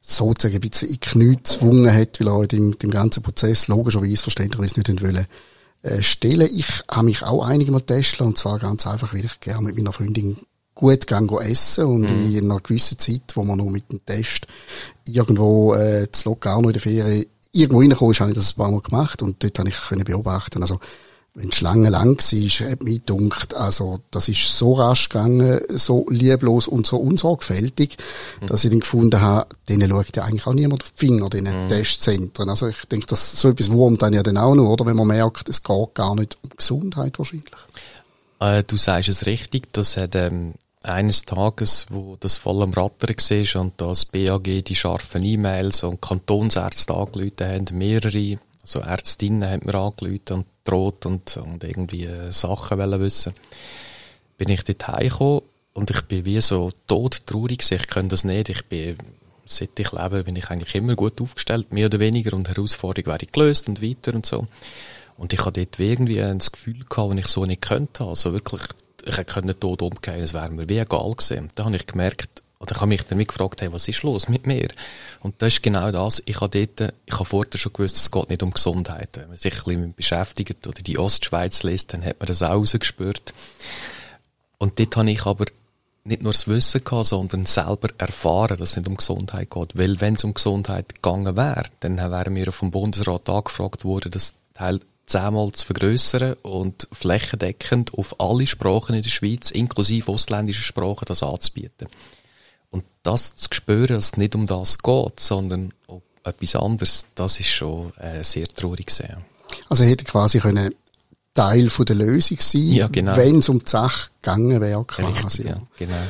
[0.00, 3.68] sozusagen ein bisschen in die Knie gezwungen hat, weil er euch dem, dem ganzen Prozess
[3.68, 5.26] logischerweise verständlicherweise nicht wollen,
[5.82, 6.48] äh, stellen.
[6.54, 9.76] Ich habe mich auch einige Mal testen und zwar ganz einfach, weil ich gerne mit
[9.76, 10.36] meiner Freundin
[10.74, 12.36] gut gehen essen und mhm.
[12.36, 14.46] in einer gewissen Zeit, wo man nur mit dem Test
[15.06, 18.70] irgendwo äh, zu Locarno in der Ferien irgendwo reingekommen ist, habe ich das ein paar
[18.70, 20.80] Mal gemacht und dort habe ich können beobachten, also
[21.34, 26.06] wenn die Schlange lang war, hat mich gedacht, also, das ist so rasch gegangen, so
[26.10, 27.96] lieblos und so unsorgfältig,
[28.40, 28.46] mhm.
[28.48, 31.64] dass ich dann gefunden habe, denen schaut ja eigentlich auch niemand auf die Finger, diesen
[31.64, 31.68] mhm.
[31.68, 32.48] Testzentren.
[32.48, 34.86] Also, ich denke, dass so etwas wurmt dann ja dann auch noch, oder?
[34.86, 37.50] Wenn man merkt, es geht gar nicht um Gesundheit wahrscheinlich.
[38.40, 43.14] Äh, du sagst es richtig, das hat, ähm, eines Tages, wo das voll am Rattern
[43.16, 49.66] war und das BAG die scharfen E-Mails und Kantonsärzte angerufen haben, mehrere so Ärztinnen haben
[49.66, 53.32] mir angerufen und droht und, und irgendwie äh, Sachen wollen wissen.
[54.38, 55.42] Bin ich dort heimgekommen
[55.74, 58.96] und ich bin wie so todtraurig ich kann das nicht, ich bin,
[59.46, 63.26] seit ich lebe, bin ich eigentlich immer gut aufgestellt, mehr oder weniger, und Herausforderungen werde
[63.26, 64.46] ich gelöst und weiter und so.
[65.16, 68.62] Und ich hatte dort irgendwie das Gefühl wenn ich so nicht könnte, also wirklich,
[69.04, 71.48] ich hätte tot umgehen, es wäre mir wie egal gewesen.
[71.54, 74.46] Da habe ich gemerkt, oder ich habe mich dann gefragt, hey, was ist los mit
[74.46, 74.68] mir?
[75.20, 76.22] Und das ist genau das.
[76.26, 79.08] Ich habe dort, ich habe vorher schon gewusst, es geht nicht um Gesundheit.
[79.14, 82.50] Wenn man sich ein bisschen beschäftigt oder die Ostschweiz liest, dann hat man das auch
[82.50, 83.32] rausgespürt.
[84.58, 85.46] Und dort habe ich aber
[86.04, 89.78] nicht nur das Wissen gehabt, sondern selber erfahren, dass es nicht um Gesundheit geht.
[89.78, 94.34] Weil wenn es um Gesundheit gegangen wäre, dann wären wir vom Bundesrat angefragt worden, das
[94.52, 101.06] Teil zehnmal zu vergrößern und flächendeckend auf alle Sprachen in der Schweiz, inklusive ausländische Sprachen,
[101.06, 101.88] das anzubieten.
[102.70, 107.40] Und das zu spüren, dass es nicht um das geht, sondern um etwas anderes, das
[107.40, 109.18] ist schon äh, sehr traurig sehr.
[109.68, 110.74] Also hätte quasi können
[111.34, 113.16] Teil von der Lösung sein, ja, genau.
[113.16, 115.42] wenn es um die Sache gegangen wäre, quasi.
[115.42, 116.02] Richtig, ja, genau.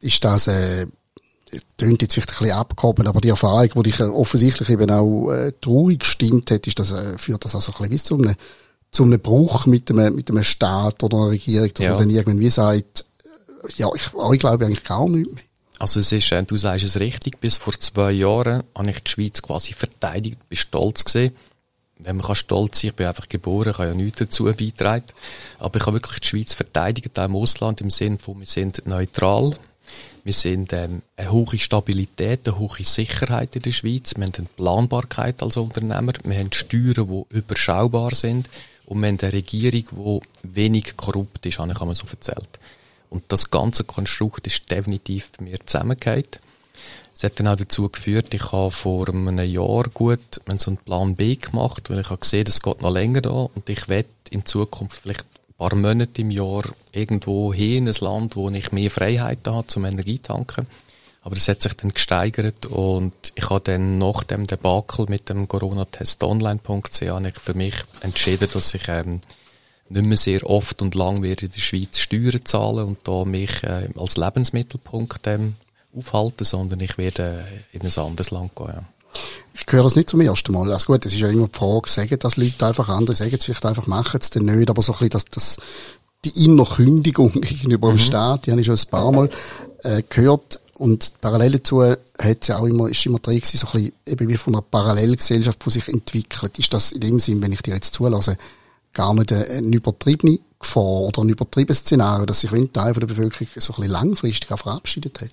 [0.00, 0.86] Ist das, äh,
[1.76, 5.52] tönt jetzt vielleicht ein bisschen abgehoben, aber die Erfahrung, die dich offensichtlich eben auch äh,
[5.60, 8.34] traurig gestimmt hat, ist das, äh, führt das also ein bisschen bis zu einem,
[8.90, 11.90] zu einem Bruch mit einem, mit einem Staat oder einer Regierung, dass ja.
[11.90, 15.42] man dann irgendwie sagt, äh, ja, ich, ich glaube eigentlich gar nicht mehr.
[15.78, 19.10] Also es ist, äh, du sagst es richtig, bis vor zwei Jahren habe ich die
[19.10, 21.34] Schweiz quasi verteidigt, bin stolz gesehen.
[21.98, 25.04] Wenn man kann stolz sein, ich bin einfach geboren, kann ja nichts dazu beitragen.
[25.58, 28.86] Aber ich habe wirklich die Schweiz verteidigt, auch im Ausland, im Sinne von, wir sind
[28.86, 29.56] neutral.
[30.24, 34.14] Wir sind ähm, eine hohe Stabilität, eine hohe Sicherheit in der Schweiz.
[34.16, 36.12] Wir haben eine Planbarkeit als Unternehmer.
[36.22, 38.48] Wir haben Steuern, die überschaubar sind.
[38.86, 42.58] Und wir haben eine Regierung, die wenig korrupt ist, habe ich einmal so erzählt.
[43.12, 46.40] Und das ganze Konstrukt ist definitiv bei mir zusammengehört.
[47.14, 51.14] Es hat dann auch dazu geführt, ich habe vor einem Jahr gut so einen Plan
[51.14, 54.46] B gemacht, weil ich habe gesehen, es geht noch länger da und ich werde in
[54.46, 58.90] Zukunft vielleicht ein paar Monate im Jahr irgendwo hin in ein Land, wo ich mehr
[58.90, 60.66] Freiheit habe zum Energietanken.
[61.20, 65.46] Aber das hat sich dann gesteigert und ich habe dann nach dem Debakel mit dem
[65.48, 66.98] Corona-Test online.ch
[67.38, 69.20] für mich entschieden, dass ich ähm,
[69.92, 73.62] nicht mehr sehr oft und lang werde in der Schweiz Steuern zahlen und da mich
[73.62, 75.54] äh, als Lebensmittelpunkt ähm,
[75.96, 78.68] aufhalten, sondern ich werde in ein anderes Land gehen.
[78.68, 78.84] Ja.
[79.54, 80.72] Ich höre das nicht zum ersten Mal.
[80.72, 83.44] Also gut, es ist ja immer die Frage, sagen das Leute einfach andere, sagen es
[83.44, 85.56] vielleicht einfach, machen es dann nicht, aber so ein bisschen das, das,
[86.24, 87.98] die Innerkündigung gegenüber dem mhm.
[87.98, 89.30] Staat, die habe ich schon ein paar Mal
[89.82, 90.60] äh, gehört.
[90.74, 94.28] Und parallel dazu hat ja auch immer, ist immer drin gewesen, so ein bisschen eben
[94.28, 96.58] wie von einer Parallelgesellschaft, die sich entwickelt.
[96.58, 98.36] Ist das in dem Sinn, wenn ich dir jetzt zulasse,
[98.92, 103.48] gar nicht eine, übertriebene Gefahr oder ein übertriebenes Szenario, dass sich ein Teil der Bevölkerung
[103.56, 105.30] so ein bisschen langfristig auch verabschiedet hat?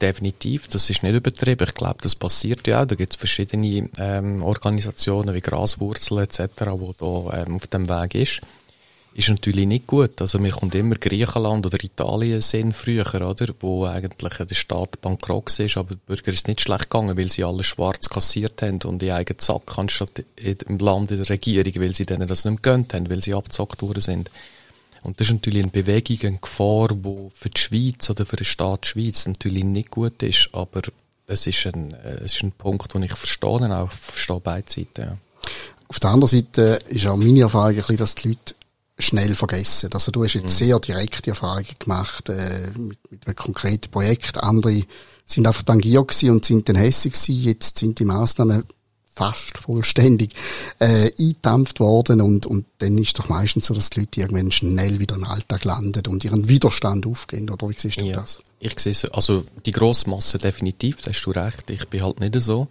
[0.00, 1.66] Definitiv, das ist nicht übertrieben.
[1.68, 2.86] Ich glaube, das passiert ja auch.
[2.86, 8.14] Da gibt es verschiedene ähm, Organisationen wie Graswurzel etc., wo da ähm, auf dem Weg
[8.14, 8.40] ist.
[9.16, 10.20] Ist natürlich nicht gut.
[10.20, 13.46] Also mir kommt immer Griechenland oder Italien sehen früher, oder?
[13.60, 17.42] Wo eigentlich der Staat bankrott ist, aber die Bürger ist nicht schlecht gegangen, weil sie
[17.42, 21.94] alles schwarz kassiert haben und die eigenen Sack anstatt im Land in der Regierung, weil
[21.94, 24.30] sie denen das nicht gönnt haben, weil sie abgezockt worden sind.
[25.02, 28.44] Und das ist natürlich eine Bewegung, eine Gefahr, die für die Schweiz oder für den
[28.44, 30.82] Staat Schweiz natürlich nicht gut ist, aber
[31.26, 35.00] es ist ein, es ist ein Punkt, den ich verstehe, auch verstehe beide Seiten.
[35.00, 35.16] Ja.
[35.88, 38.55] Auf der anderen Seite ist auch meine Erfahrung dass die Leute
[38.98, 39.90] schnell vergessen.
[39.92, 40.48] Also du hast jetzt mhm.
[40.48, 44.42] sehr direkte Erfahrungen gemacht äh, mit, mit einem konkreten Projekt.
[44.42, 44.82] Andere
[45.26, 47.42] sind einfach tangiert gewesen und sind dann hässig gewesen.
[47.42, 48.64] Jetzt sind die Maßnahmen
[49.16, 50.34] fast vollständig
[50.78, 55.00] äh, eingedampft worden und, und dann ist doch meistens so, dass die Leute irgendwann schnell
[55.00, 58.40] wieder im Alltag landen und ihren Widerstand aufgehen, oder wie siehst du ja, das?
[58.60, 62.20] Ich sehe es, also die grosse Masse definitiv, da hast du recht, ich bin halt
[62.20, 62.68] nicht so.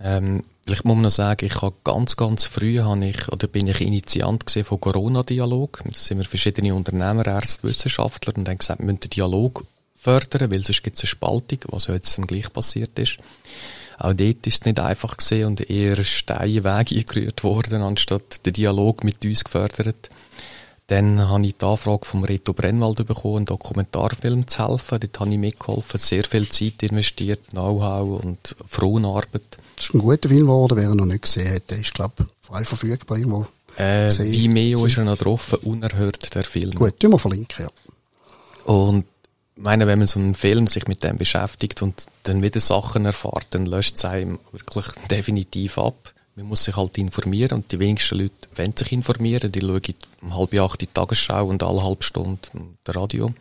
[0.00, 3.68] Ähm, Vielleicht muss man noch sagen, ich habe ganz, ganz früh habe ich, oder bin
[3.68, 5.80] ich Initiant von Corona-Dialog.
[5.82, 9.64] Da sind wir verschiedene Unternehmer, Ärzte, Wissenschaftler und haben gesagt, wir müssen den Dialog
[9.96, 13.16] fördern, weil sonst gibt es eine Spaltung, was ja jetzt dann gleich passiert ist.
[13.96, 18.52] Auch dort ist es nicht einfach gesehen und eher Steine Wege eingerührt worden, anstatt den
[18.52, 20.10] Dialog mit uns gefördert.
[20.88, 24.98] Dann habe ich die Anfrage vom Reto Brennwald bekommen, einen Dokumentarfilm zu helfen.
[24.98, 29.58] Dort habe ich mitgeholfen, sehr viel Zeit investiert, Know-how und Frauenarbeit.
[29.76, 31.70] Das ist ein guter Film geworden, wer ihn noch nicht gesehen hat.
[31.70, 33.46] Der ist, glaube ich, frei verfügbar irgendwo.
[33.76, 36.72] Äh, Vimeo ist er noch drauf, unerhört, der Film.
[36.72, 38.72] Gut, tun wir verlinken, ja.
[38.72, 39.04] Und,
[39.56, 43.48] meine, wenn man so einen Film sich mit dem beschäftigt und dann wieder Sachen erfahrt,
[43.50, 46.14] dann löscht es einem wirklich definitiv ab.
[46.38, 49.50] Man muss sich halt informieren und die wenigsten Leute wollen sich informieren.
[49.50, 49.82] Die schauen
[50.22, 52.38] um halb acht die Tagesschau und alle halbe Stunde
[52.84, 53.32] das Radio.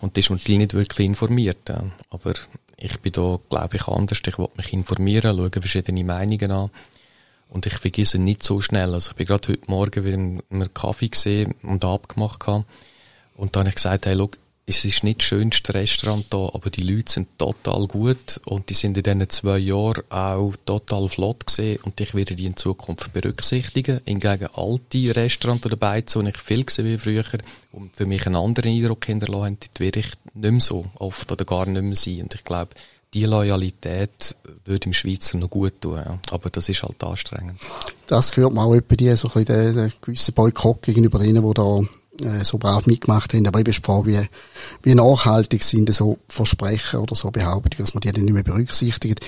[0.00, 1.70] Und das ist natürlich nicht wirklich informiert.
[2.08, 2.32] Aber
[2.78, 4.22] ich bin da, glaube ich, anders.
[4.26, 6.70] Ich will mich informieren, schaue verschiedene Meinungen an.
[7.50, 8.94] Und ich vergesse nicht so schnell.
[8.94, 12.64] Also ich bin gerade heute Morgen wieder einen Kaffee gesehen und abgemacht habe.
[13.36, 16.70] Und dann habe ich gesagt, hey, look, es ist nicht das schönste Restaurant da, aber
[16.70, 21.46] die Leute sind total gut und die sind in diesen zwei Jahren auch total flott
[21.46, 24.00] gesehen und ich werde die in Zukunft berücksichtigen.
[24.06, 27.24] Hingegen alte Restaurants oder Beizen, wo ich viel gesehen wie früher
[27.72, 31.30] und für mich einen anderen Eindruck hinterlassen haben, dort werde ich nicht mehr so oft
[31.30, 32.22] oder gar nicht mehr sein.
[32.22, 32.70] Und ich glaube,
[33.12, 36.18] die Loyalität würde im Schweizer noch gut tun, ja.
[36.30, 37.60] aber das ist halt anstrengend.
[38.06, 41.46] Das hört man auch etwa die, so ein bisschen den, den gewissen Boykott gegenüber denen,
[41.46, 41.80] die da
[42.22, 43.46] äh, so brav mitgemacht haben.
[43.46, 44.28] Aber ich frage, wie,
[44.82, 49.20] wie nachhaltig sind so Versprechen oder so Behauptungen, dass man die dann nicht mehr berücksichtigt.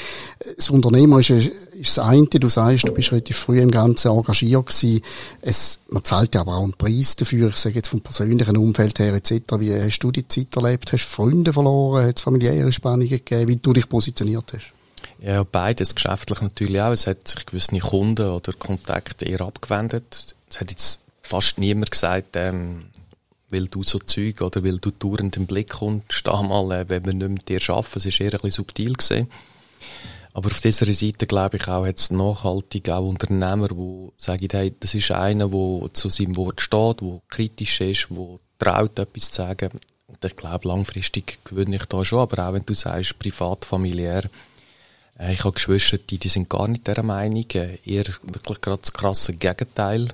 [0.56, 4.66] Das Unternehmer ist, ist das eine, du sagst, du bist relativ früh im Ganzen engagiert
[4.66, 5.00] gewesen.
[5.42, 7.48] Es, man zahlt ja aber auch einen Preis dafür.
[7.48, 9.58] Ich sage jetzt vom persönlichen Umfeld her etc.
[9.58, 10.92] Wie hast du die Zeit erlebt?
[10.92, 12.06] Hast du Freunde verloren?
[12.06, 13.48] Hat es familiäre Spannungen gegeben?
[13.48, 14.72] Wie du dich positioniert hast?
[15.20, 15.94] Ja, beides.
[15.94, 16.92] Geschäftlich natürlich auch.
[16.92, 20.34] Es hat sich gewisse Kunden oder Kontakte eher abgewendet.
[20.50, 22.86] Es hat jetzt fast niemand gesagt, ähm,
[23.50, 27.04] weil du so Zeug oder weil du dauernd im Blick kommst, steh mal, äh, wenn
[27.04, 27.98] wir nicht mit dir arbeiten.
[27.98, 29.30] Es ist eher ein bisschen subtil gesehen.
[30.32, 34.74] Aber auf dieser Seite, glaube ich, auch hat es nachhaltig auch Unternehmer, die sagen, hey,
[34.78, 39.36] das ist einer, der zu seinem Wort steht, der kritisch ist, der traut, etwas zu
[39.36, 39.70] sagen.
[40.06, 42.18] Und ich glaube, langfristig gewinne ich da schon.
[42.20, 44.24] Aber auch wenn du sagst, privat, familiär,
[45.18, 48.82] äh, ich habe Geschwister, die, die sind gar nicht dieser Meinung, äh, eher wirklich gerade
[48.82, 50.08] das krasse Gegenteil.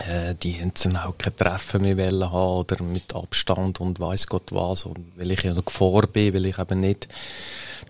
[0.00, 4.26] Äh, die haben dann auch kein Treffen mehr wollen haben oder mit Abstand und weiss
[4.26, 4.84] Gott was.
[4.84, 7.08] Und weil ich ja noch Gefahr bin, weil ich eben nicht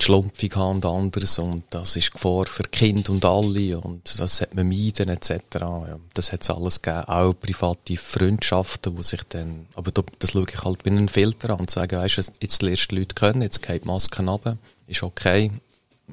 [0.01, 1.38] die Schlumpfung habe und anderes.
[1.38, 3.81] Und das ist Gefahr für Kind und alle.
[3.81, 5.33] Und das hat man meiden, etc.
[5.61, 7.05] Ja, das hat es alles gegeben.
[7.05, 11.61] Auch private Freundschaften, wo sich dann, aber das schaue ich halt wie einen Filter an
[11.61, 14.57] und sage, weisst du, jetzt lernst du Leute kennen, jetzt geht die Maske runter.
[14.87, 15.51] Ist okay.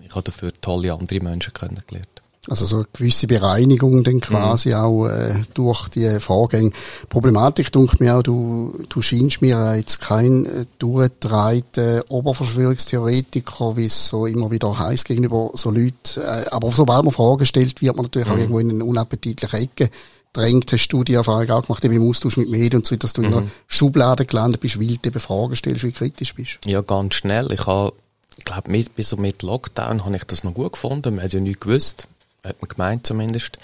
[0.01, 2.21] Ich habe dafür tolle andere Menschen kennengelernt.
[2.47, 4.75] Also so eine gewisse Bereinigung dann quasi mhm.
[4.75, 6.71] auch äh, durch die Vorgänge.
[7.09, 14.09] Problematik denke mir auch, du, du scheinst mir jetzt kein äh, durchgedrehter Oberverschwörungstheoretiker, wie es
[14.09, 16.21] so immer wieder heißt gegenüber so Leuten.
[16.21, 18.33] Äh, aber sobald man Fragen stellt, wird man natürlich mhm.
[18.33, 19.89] auch irgendwo in eine unappetitliche Ecke
[20.31, 20.71] drängt.
[20.71, 23.21] Hast du die Erfahrung auch gemacht, eben im Austausch mit Medien und so, dass du
[23.21, 23.27] mhm.
[23.27, 26.59] in einer Schublade gelandet bist, weil du eben Fragen stellst, wie kritisch bist?
[26.65, 27.51] Ja, ganz schnell.
[27.51, 27.93] Ich habe
[28.37, 31.15] ich glaube, mit, bis so mit Lockdown habe ich das noch gut gefunden.
[31.15, 32.07] Man hat ja nichts gewusst
[32.45, 33.57] hat man gemeint zumindest.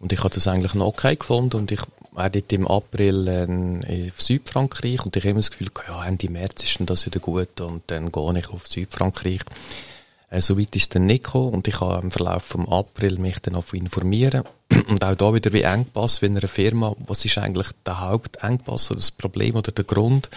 [0.00, 1.80] Und ich habe das eigentlich noch okay gefunden und ich
[2.12, 6.62] war dort im April in Südfrankreich und ich habe immer das Gefühl, ja, Ende März
[6.64, 9.42] ist das wieder gut und dann gehe ich auf Südfrankreich.
[10.30, 13.38] Äh, so weit ist dann nicht gekommen und ich habe im Verlauf vom April mich
[13.40, 14.42] dann auch informieren
[14.88, 18.90] und auch da wieder wie Engpass, wie in einer Firma, was ist eigentlich der Hauptengpass
[18.90, 20.30] oder das Problem oder der Grund,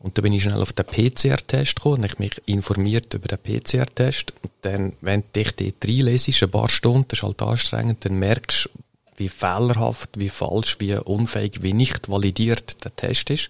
[0.00, 3.38] und dann bin ich schnell auf den PCR-Test gekommen und ich mich informiert über den
[3.38, 4.32] PCR-Test.
[4.42, 8.14] Und dann, wenn du dich dort reinlesest, ein paar Stunden, das ist halt anstrengend, dann
[8.14, 8.78] merkst du
[9.18, 13.48] wie fehlerhaft, wie falsch, wie unfähig, wie nicht validiert der Test ist.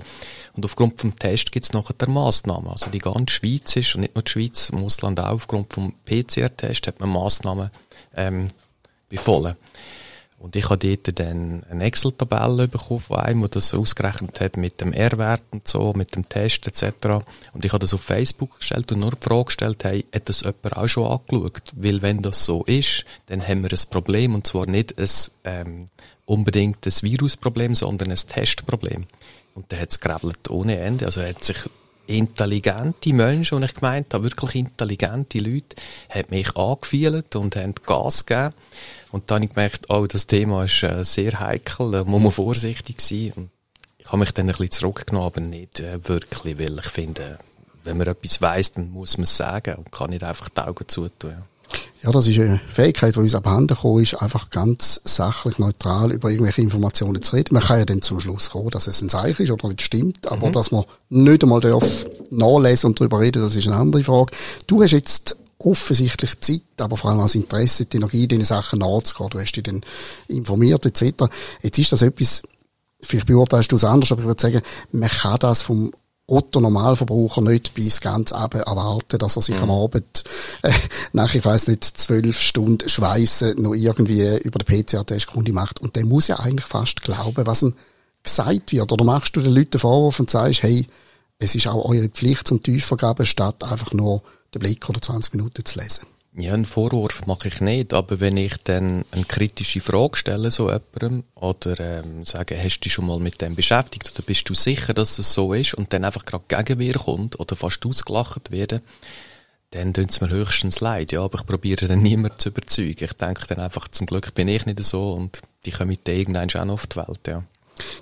[0.57, 2.69] Und aufgrund vom Test gibt es nachher der Massnahmen.
[2.69, 5.95] Also die ganze Schweiz ist, und nicht nur die Schweiz, im Ausland auch, aufgrund vom
[6.07, 7.71] PCR-Test hat man Massnahmen
[8.17, 8.49] ähm,
[9.11, 9.57] befohlen.
[10.39, 14.81] Und ich habe dort dann eine Excel-Tabelle bekommen von einem, der das ausgerechnet hat mit
[14.81, 17.25] dem R-Wert und so, mit dem Test etc.
[17.53, 20.43] Und ich habe das auf Facebook gestellt und nur die Frage gestellt, hey, hat das
[20.43, 21.63] jemand auch schon angeschaut?
[21.75, 25.09] Weil wenn das so ist, dann haben wir ein Problem und zwar nicht ein,
[25.43, 25.89] ähm,
[26.25, 29.07] unbedingt ein Virusproblem, sondern ein Testproblem.
[29.55, 31.07] Und der hat es gerebelt ohne Ende.
[31.07, 31.59] Also hat sich
[32.09, 35.77] intelligente Menschen, und ich gemeint habe, wirklich intelligente Leute,
[36.09, 38.55] hat mich angefühlt und haben Gas gegeben.
[39.11, 42.33] Und dann habe ich gemerkt, oh, das Thema ist äh, sehr heikel, da muss man
[42.33, 43.33] vorsichtig sein.
[43.37, 43.51] Und
[43.99, 47.39] ich habe mich dann ein bisschen zurückgenommen, aber nicht äh, wirklich, weil ich finde,
[47.85, 50.89] wenn man etwas weiss, dann muss man es sagen und kann nicht einfach die Augen
[50.89, 51.37] zutun.
[52.03, 56.31] Ja, das ist eine Fähigkeit, die uns abhanden gekommen ist, einfach ganz sachlich, neutral über
[56.31, 57.55] irgendwelche Informationen zu reden.
[57.55, 60.29] Man kann ja dann zum Schluss kommen, dass es ein Zeichen ist oder nicht stimmt,
[60.29, 60.53] aber mhm.
[60.53, 64.33] dass man nicht einmal darf nachlesen und darüber reden, das ist eine andere Frage.
[64.67, 68.79] Du hast jetzt offensichtlich Zeit, aber vor allem auch das Interesse, die Energie, diesen Sachen
[68.79, 69.31] nachzugehen.
[69.31, 69.81] Du hast dich dann
[70.29, 71.25] informiert, etc.
[71.63, 72.43] Jetzt ist das etwas,
[73.01, 75.91] vielleicht beurteilst du es anders, aber ich würde sagen, man kann das vom
[76.31, 79.63] Otto Normalverbraucher nicht bis ganz eben erwarten, dass er sich mhm.
[79.63, 80.25] am Abend
[80.63, 80.71] äh,
[81.13, 85.81] nach, ich weiß nicht, zwölf Stunden Schweißen noch irgendwie über den PCR-Test Kunde macht.
[85.81, 87.75] Und der muss ja eigentlich fast glauben, was ihm
[88.23, 88.93] gesagt wird.
[88.93, 90.87] Oder machst du den Leuten Vorwurf und sagst, hey,
[91.39, 94.23] es ist auch eure Pflicht zum Tiefergaben, statt einfach nur
[94.55, 96.07] den Blick oder 20 Minuten zu lesen.
[96.37, 100.71] Ja, einen Vorwurf mache ich nicht, aber wenn ich dann eine kritische Frage stelle so
[100.71, 104.55] jemandem oder ähm, sage, hast du dich schon mal mit dem beschäftigt oder bist du
[104.55, 108.83] sicher, dass es so ist und dann einfach gerade Gegenwehr kommt oder fast ausgelacht werden,
[109.71, 113.05] dann tut es mir höchstens leid, ja, aber ich probiere dann niemand zu überzeugen.
[113.05, 116.69] Ich denke dann einfach, zum Glück bin ich nicht so und die kommen dann irgendwann
[116.69, 117.43] noch auf die Welt, ja.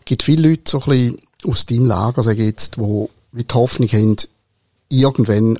[0.04, 3.88] Gibt viele Leute so ein bisschen aus deinem Lager, sage ich jetzt, die die Hoffnung
[3.88, 4.16] haben,
[4.88, 5.58] irgendwann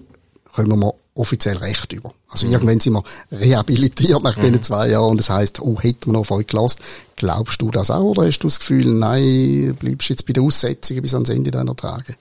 [0.56, 2.12] kommen wir offiziell Recht über.
[2.28, 2.52] Also mhm.
[2.52, 4.40] irgendwann sind wir rehabilitiert nach mhm.
[4.42, 6.80] diesen zwei Jahren und das heisst, oh, hätten wir noch euch gelassen.
[7.16, 11.02] Glaubst du das auch oder hast du das Gefühl, nein, bleibst jetzt bei den Aussetzungen
[11.02, 12.16] bis ans Ende deiner Tage?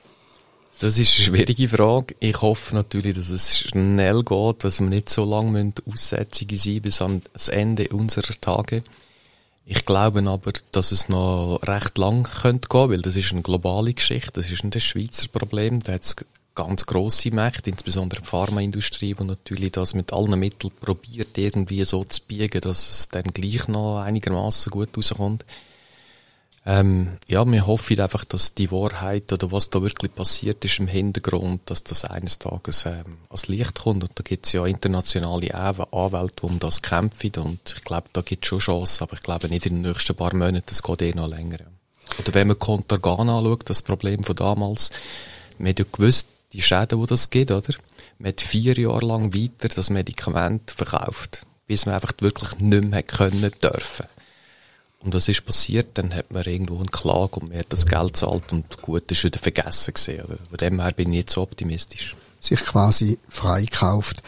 [0.80, 2.15] Das ist eine schwierige Frage.
[2.19, 7.02] Ich hoffe natürlich, dass es schnell geht, dass wir nicht so lange Aussetzungen sein bis
[7.02, 8.84] ans Ende unserer Tage.
[9.65, 13.93] Ich glaube aber, dass es noch recht lang könnte gehen, weil das ist eine globale
[13.93, 15.80] Geschichte, das ist nicht ein Schweizer Problem.
[15.80, 16.04] Da hat
[16.55, 22.03] ganz grosse Mächte, insbesondere die Pharmaindustrie, die natürlich das mit allen Mitteln probiert, irgendwie so
[22.03, 25.45] zu biegen, dass es dann gleich noch einigermaßen gut rauskommt.
[26.67, 30.87] Ähm, ja, wir hoffen einfach, dass die Wahrheit oder was da wirklich passiert ist im
[30.87, 34.03] Hintergrund, dass das eines Tages ähm, als Licht kommt.
[34.03, 37.33] Und da gibt es ja internationale Anwälte, die um das kämpfen.
[37.35, 40.15] Und ich glaube, da gibt es schon Chancen, aber ich glaube nicht in den nächsten
[40.15, 41.59] paar Monaten, das geht eh noch länger.
[42.17, 44.89] Oder wenn man Contergan anschaut, das Problem von damals,
[45.59, 47.73] man hat ja gewusst, die Schäden, die das gibt, oder?
[48.17, 53.03] Man hat vier Jahre lang weiter das Medikament verkauft, bis man einfach wirklich nicht mehr
[53.03, 54.05] können dürfen.
[55.05, 55.89] Und was ist passiert?
[55.93, 59.23] Dann hat man irgendwo eine Klage und man hat das Geld zahlt und gut ist
[59.23, 60.25] wieder vergessen gesehen.
[60.25, 60.37] Oder?
[60.49, 62.15] Von dem her bin ich nicht so optimistisch.
[62.39, 64.23] Sich quasi freikauft.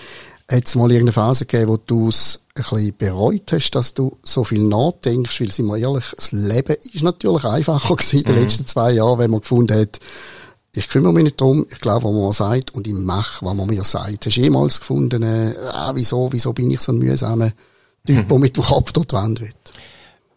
[0.50, 4.18] Hat es mal irgendeine Phase gegeben, wo du es ein bisschen bereut hast, dass du
[4.22, 5.42] so viel nachdenkst?
[5.42, 8.42] Weil, sind wir ehrlich, das Leben ist natürlich einfacher gewesen in den mhm.
[8.42, 10.00] letzten zwei Jahren, wenn man gefunden hat,
[10.74, 13.68] ich kümmere mich nicht darum, ich glaube, was man sagt und ich mache, was man
[13.68, 14.26] mir sagt.
[14.26, 17.52] Hast du jemals gefunden, äh, ah, wieso, wieso bin ich so ein mühsamer
[18.06, 18.28] Typ, mhm.
[18.28, 19.54] der mit dem Kopf dort die Wand will?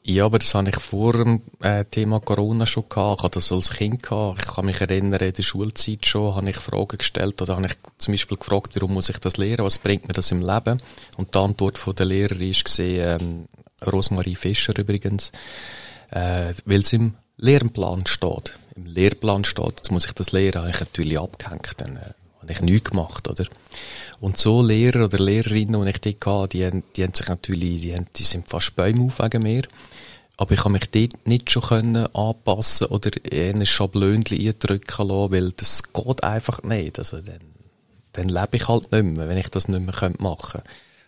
[0.02, 3.20] Ja, aber das habe ich vor dem äh, Thema Corona schon gehabt.
[3.20, 4.40] Ich hatte das als Kind gehabt.
[4.42, 7.74] Ich kann mich erinnern, in der Schulzeit schon habe ich Fragen gestellt oder habe ich
[7.98, 9.64] zum Beispiel gefragt, warum muss ich das lernen?
[9.64, 10.80] Was bringt mir das im Leben?
[11.18, 13.48] Und die Antwort von der Lehrerin ist gesehen, ähm,
[13.86, 15.32] Rosmarie Fischer übrigens,
[16.10, 20.70] äh, weil es im Lehrplan steht im Lehrplan steht, jetzt muss ich das lernen, habe
[20.70, 23.46] ich natürlich abgehängt, dann äh, habe ich nichts gemacht, oder?
[24.20, 27.80] Und so Lehrer oder Lehrerinnen, die ich dort hatte, die, haben, die haben sich natürlich,
[27.80, 29.62] die, haben, die sind fast Bäume auf wegen mir.
[30.36, 35.52] Aber ich habe mich dort nicht schon können anpassen oder ein Schablönchen eindrücken lassen, weil
[35.52, 36.98] das geht einfach nicht.
[36.98, 37.40] Also dann,
[38.12, 40.62] dann lebe ich halt nicht mehr, wenn ich das nicht mehr machen könnte.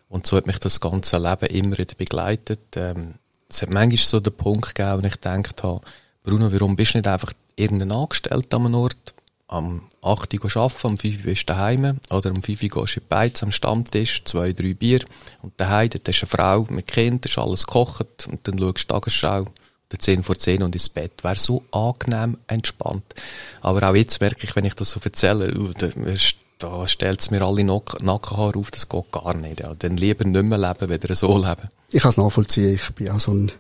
[0.09, 2.77] Und so hat mich das ganze Leben immer wieder begleitet.
[2.77, 3.15] Ähm,
[3.49, 5.81] es hat manchmal so den Punkt gegeben, wo ich gedacht habe,
[6.23, 9.15] Bruno, warum bist du nicht einfach irgendein Angestellter an einem Ort,
[9.49, 12.97] am 8 Uhr arbeiten, am 5 Uhr bist du daheim, oder am 5 Uhr gehst
[12.97, 15.05] du in Beiz am Stammtisch, zwei, drei Bier,
[15.43, 18.85] und daheim, dort hast du eine Frau mit Kindern, ist alles gekocht, und dann schaust
[18.85, 19.47] du Tagesschau,
[19.91, 21.23] der 10 vor 10 und ins Bett.
[21.23, 23.15] Wäre so angenehm entspannt.
[23.61, 25.89] Aber auch jetzt merke ich, wenn ich das so erzähle, uh, da,
[26.59, 29.61] da stellt es mir alle Nackenhaare auf, das geht gar nicht.
[29.61, 29.75] Ja.
[29.75, 31.69] Dann lieber nicht mehr leben, weder so leben.
[31.91, 33.53] Ich kann es nachvollziehen, ich bin auch so ein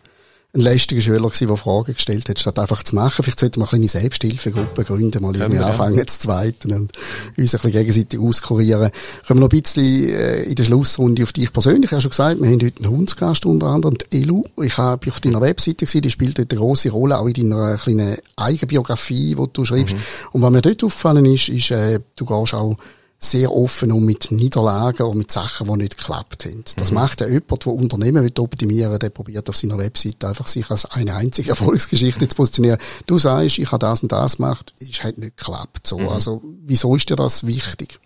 [0.54, 3.22] ein lästiger Schüler gewesen, der Fragen gestellt hat, statt einfach zu machen.
[3.22, 6.92] Vielleicht sollte man eine kleine Selbsthilfegruppe gründen, mal irgendwie anfangen zu zweiten und
[7.36, 8.90] uns ein bisschen gegenseitig auskurieren.
[9.26, 12.10] Können wir noch ein bisschen äh, in der Schlussrunde auf dich persönlich, ich habe schon
[12.10, 14.42] gesagt, wir haben heute einen Hundsgast unter anderem, die Elu.
[14.62, 17.78] Ich habe auf deiner Webseite gesehen, die spielt dort eine grosse Rolle, auch in deiner
[17.78, 19.94] kleinen Eigenbiografie, die du schreibst.
[19.94, 20.00] Mhm.
[20.32, 22.76] Und was mir dort aufgefallen ist, ist, äh, du gehst auch
[23.24, 26.64] sehr offen um mit Niederlagen oder mit Sachen, die nicht geklappt haben.
[26.76, 26.96] Das mhm.
[26.96, 30.86] macht ja jemand, der Unternehmen will optimieren der probiert auf seiner Webseite einfach sich als
[30.86, 32.78] eine einzige Erfolgsgeschichte zu positionieren.
[33.06, 35.86] Du sagst, ich habe das und das gemacht, es hat nicht geklappt.
[35.86, 36.08] So, mhm.
[36.08, 38.00] Also, wieso ist dir das wichtig?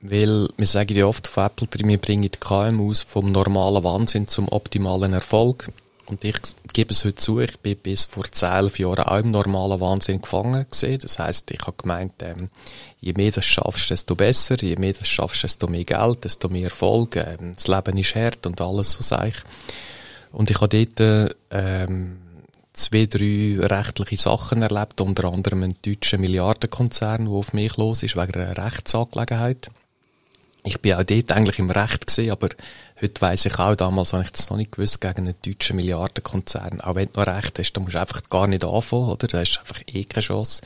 [0.00, 4.48] Weil, wir sagen ja oft auf Apple, wir bringen die KMUs vom normalen Wahnsinn zum
[4.48, 5.72] optimalen Erfolg.
[6.06, 6.36] Und ich
[6.72, 10.66] gebe es heute zu, ich bin bis vor 10, Jahren auch im normalen Wahnsinn gefangen
[10.70, 10.98] gesehen.
[11.00, 12.50] Das heißt, ich habe gemeint, ähm,
[13.00, 16.64] je mehr du schaffst, desto besser, je mehr du schaffst, desto mehr Geld, desto mehr
[16.64, 17.16] Erfolg.
[17.16, 19.36] Ähm, das Leben ist hart und alles so sage ich.
[20.32, 22.18] Und ich habe dort ähm,
[22.74, 28.16] zwei, drei rechtliche Sachen erlebt, unter anderem einen deutschen Milliardenkonzern, der auf mich los ist,
[28.16, 29.70] wegen einer Rechtsangelegenheit.
[30.64, 32.48] Ich bin auch dort eigentlich im Recht gesehen, aber
[33.00, 36.80] heute weiss ich auch, damals habe ich das noch nicht gewusst, gegen einen deutschen Milliardenkonzern.
[36.80, 39.26] Auch wenn du noch Recht hast, dann musst du einfach gar nicht anfangen, oder?
[39.26, 40.62] Da hast du einfach eh keine Chance.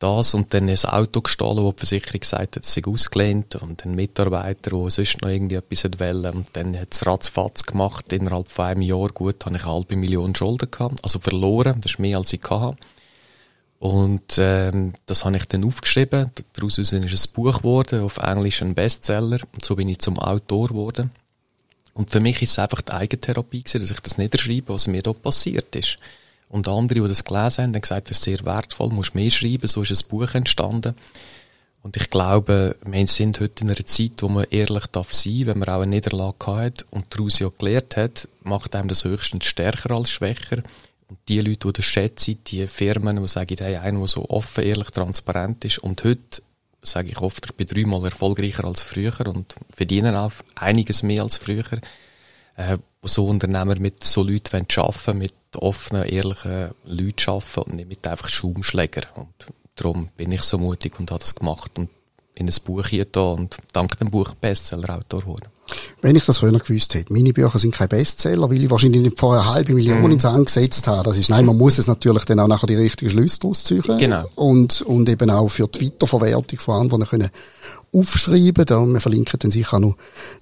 [0.00, 3.84] Das und dann ein Auto gestohlen, wo die Versicherung gesagt hat, es sei ausgelehnt und
[3.84, 8.48] ein Mitarbeiter, der sonst noch irgendwie etwas wollte und dann hat es ratzfatz gemacht, innerhalb
[8.48, 11.98] von einem Jahr, gut, habe ich eine halbe Million Schulden gehabt, also verloren, das ist
[11.98, 12.78] mehr als ich hatte.
[13.80, 16.30] Und ähm, das habe ich dann aufgeschrieben.
[16.52, 19.40] Daraus ist ein Buch geworden, auf Englisch ein Bestseller.
[19.54, 21.10] Und so bin ich zum Autor geworden.
[21.94, 25.00] Und für mich ist es einfach die Eigentherapie gewesen, dass ich das niederschreibe, was mir
[25.00, 25.98] da passiert ist.
[26.50, 29.66] Und andere, die das gelesen haben, haben gesagt, das ist sehr wertvoll, musst mehr schreiben,
[29.66, 30.94] so ist ein Buch entstanden.
[31.82, 35.58] Und ich glaube, wir sind heute in einer Zeit, wo man ehrlich darf sein, wenn
[35.58, 39.92] man auch eine Niederlage hat und daraus ja gelernt hat, macht einem das höchstens stärker
[39.92, 40.62] als schwächer.
[41.10, 44.62] Und die Leute, die das schätzen, die Firmen, die sagen, hey, einer, der so offen,
[44.62, 45.78] ehrlich, transparent ist.
[45.78, 46.42] Und heute
[46.82, 51.36] sage ich oft, ich bin dreimal erfolgreicher als früher und verdiene auch einiges mehr als
[51.36, 51.64] früher.
[52.56, 58.06] Äh, so Unternehmer mit so Leuten arbeiten, mit offenen, ehrlichen Leuten arbeiten und nicht mit
[58.06, 59.02] einfach Schaumschläger.
[59.16, 59.34] Und
[59.74, 61.90] darum bin ich so mutig und habe das gemacht und
[62.34, 65.48] in ein Buch hier und dank dem Buch Bestseller-Autor geworden.
[66.02, 69.18] Wenn ich das früher gewusst hätte, meine Bücher sind kein Bestseller, weil ich wahrscheinlich nicht
[69.18, 70.12] vorher eine halbe Million mm.
[70.12, 71.04] ins angesetzt habe.
[71.04, 73.82] Das ist, nein, man muss es natürlich dann auch nachher die richtigen Schlüsse daraus ziehen.
[73.98, 74.28] Genau.
[74.34, 77.30] Und, und eben auch für die Weiterverwertung von anderen können
[77.92, 78.64] aufschreiben.
[78.66, 79.96] Da, wir verlinken dann sicher auch noch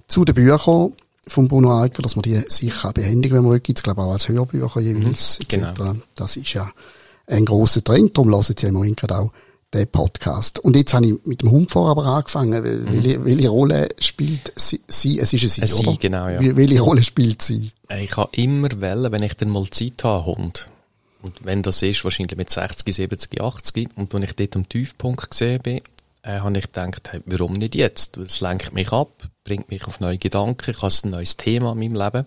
[0.07, 0.93] zu den Büchern
[1.27, 3.59] von Bruno Alker, dass man die sicher auch behändigen, wenn man will.
[3.59, 5.95] Gibt's, glaube ich, auch als Hörbücher jeweils, mhm, genau.
[6.15, 6.69] Das ist ja
[7.27, 8.17] ein grosser Trend.
[8.17, 9.31] Darum lassen Sie im Moment gerade auch
[9.73, 10.59] der Podcast.
[10.59, 12.63] Und jetzt habe ich mit dem Hundfahrer aber angefangen.
[12.63, 12.91] Mhm.
[12.91, 15.19] Welche, welche Rolle spielt sie, sie?
[15.19, 15.91] Es ist ein Sie, ein oder?
[15.91, 16.55] Sie, genau, ja.
[16.55, 17.71] Welche Rolle spielt sie?
[17.89, 20.69] Ich habe immer wählen, wenn ich dann mal Zeit habe, Hund.
[21.21, 23.89] Und wenn das ist, wahrscheinlich mit 60, 70, 80.
[23.95, 25.81] Und wenn ich dort am Tiefpunkt gesehen bin,
[26.21, 28.17] äh, habe ich gedacht, hey, warum nicht jetzt?
[28.17, 31.79] Das lenkt mich ab, bringt mich auf neue Gedanken, ich habe ein neues Thema in
[31.79, 32.25] meinem Leben.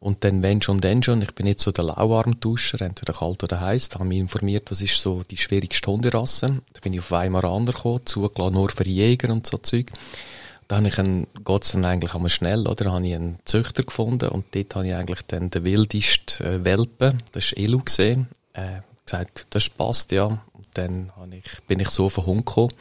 [0.00, 1.22] Und dann, wenn schon, dann schon.
[1.22, 3.88] Ich bin nicht so der Lauarmduscher, entweder kalt oder heiß.
[3.88, 6.60] Da habe mich informiert, was ist so die schwierigste Hunderasse.
[6.72, 9.90] Da bin ich auf Weimaraner gekommen, zugelassen nur für Jäger und so Zeug.
[10.68, 12.84] Da habe ich einen, geht's dann eigentlich einmal schnell, oder?
[12.84, 16.64] Da habe ich einen Züchter gefunden und dort habe ich eigentlich dann den wildesten äh,
[16.64, 20.26] Welpen, das ist Elu gesehen, äh, gesagt, das passt, ja.
[20.26, 22.74] Und dann ich, bin ich so auf den Hund gekommen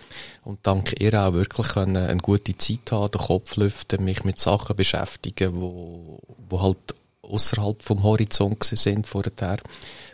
[0.44, 4.38] und dank ihr auch wirklich können, eine gute Zeit haben, den Kopf lüften, mich mit
[4.38, 6.94] Sachen beschäftigen, wo, wo halt
[7.28, 9.58] außerhalb vom Horizont sind vorher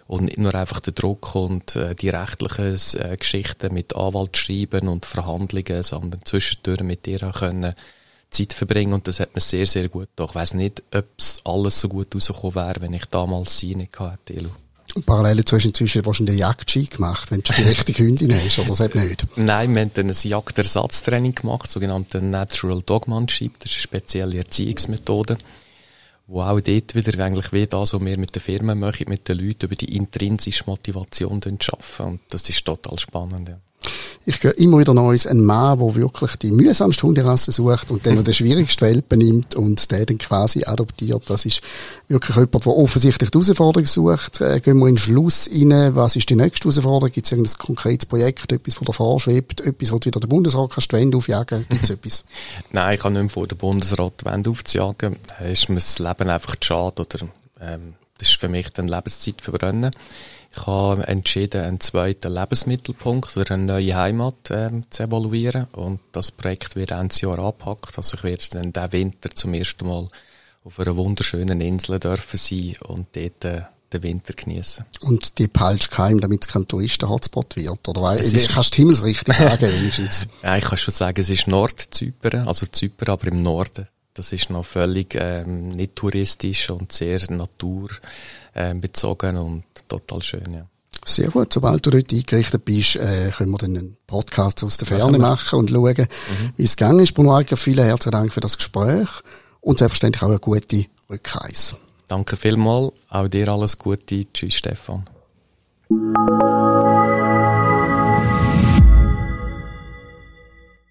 [0.07, 4.87] und nicht nur einfach der Druck und äh, die rechtlichen äh, Geschichten mit Anwalt schreiben
[4.87, 7.73] und Verhandlungen, sondern zwischendurch mit dir auch können
[8.29, 10.27] Zeit verbringen und das hat mir sehr, sehr gut getan.
[10.29, 13.99] Ich weiss nicht, ob es alles so gut rausgekommen wäre, wenn ich damals sie nicht
[13.99, 14.49] hatte, Elu.
[15.05, 18.59] Parallel dazu hast du inzwischen wahrscheinlich eine Jagdski gemacht, wenn du die richtige Hündin hast,
[18.59, 19.25] oder das hat nicht?
[19.35, 23.57] Nein, wir haben dann ein Jagdersatztraining gemacht, sogenannte Natural Dogmanship.
[23.59, 25.37] Das ist eine spezielle Erziehungsmethode
[26.27, 29.37] wo auch dort wieder eigentlich wie das, was wir mit den Firmen machen, mit den
[29.37, 32.05] Leuten über die intrinsische Motivation schaffen.
[32.05, 33.59] Und das ist total spannend, ja.
[34.25, 38.15] Ich höre immer wieder Neues, ein Mann, der wirklich die mühsamste Hunderasse sucht und dann
[38.15, 41.29] noch den schwierigsten Welpen nimmt und den dann quasi adoptiert.
[41.29, 41.61] Das ist
[42.07, 44.39] wirklich jemand, der offensichtlich die Herausforderung sucht.
[44.39, 45.93] Äh, gehen wir in den Schluss rein.
[45.95, 47.11] Was ist die nächste Herausforderung?
[47.11, 50.91] Gibt es irgendein konkretes Projekt, etwas, das davor schwebt, etwas, wo wieder der Bundesrat kannst
[50.91, 51.65] die Wände aufjagen?
[51.67, 52.23] Gibt es etwas?
[52.71, 55.17] Nein, ich kann nicht mehr vor der Bundesrat die Wände aufzujagen.
[55.37, 57.27] Da ist mir das Leben einfach zu schade oder,
[57.59, 59.91] ähm, das ist für mich dann Lebenszeit verbrennen.
[60.55, 66.31] Ich habe entschieden, einen zweiten Lebensmittelpunkt oder eine neue Heimat ähm, zu evaluieren und das
[66.31, 67.97] Projekt wird Ende Jahr abgepackt.
[67.97, 70.07] Also ich werde dann diesen Winter zum ersten Mal
[70.63, 73.61] auf einer wunderschönen Insel dürfen sein und dort äh,
[73.93, 74.85] den Winter genießen.
[75.01, 78.01] Und die peilst geheim, damit es kein Touristen-Hotspot wird, oder?
[78.01, 80.27] Weil, ist, kannst du die Himmelsrichtung sagen, wenigstens?
[80.41, 83.87] Ja, ich kann schon sagen, es ist Nordzypern, also Zypern, aber im Norden.
[84.13, 90.67] Das ist noch völlig ähm, nicht touristisch und sehr naturbezogen ähm, und total schön, ja.
[91.05, 91.51] Sehr gut.
[91.51, 95.59] Sobald du dort eingerichtet bist, äh, können wir dann einen Podcast aus der Ferne machen
[95.59, 96.53] und schauen, mhm.
[96.55, 97.13] wie es gegangen ist.
[97.13, 99.09] Bruno Eiger, vielen herzlichen Dank für das Gespräch
[99.59, 101.75] und selbstverständlich auch eine gute Rückreise.
[102.07, 102.93] Danke vielmals.
[103.09, 104.31] Auch dir alles Gute.
[104.31, 105.03] Tschüss, Stefan.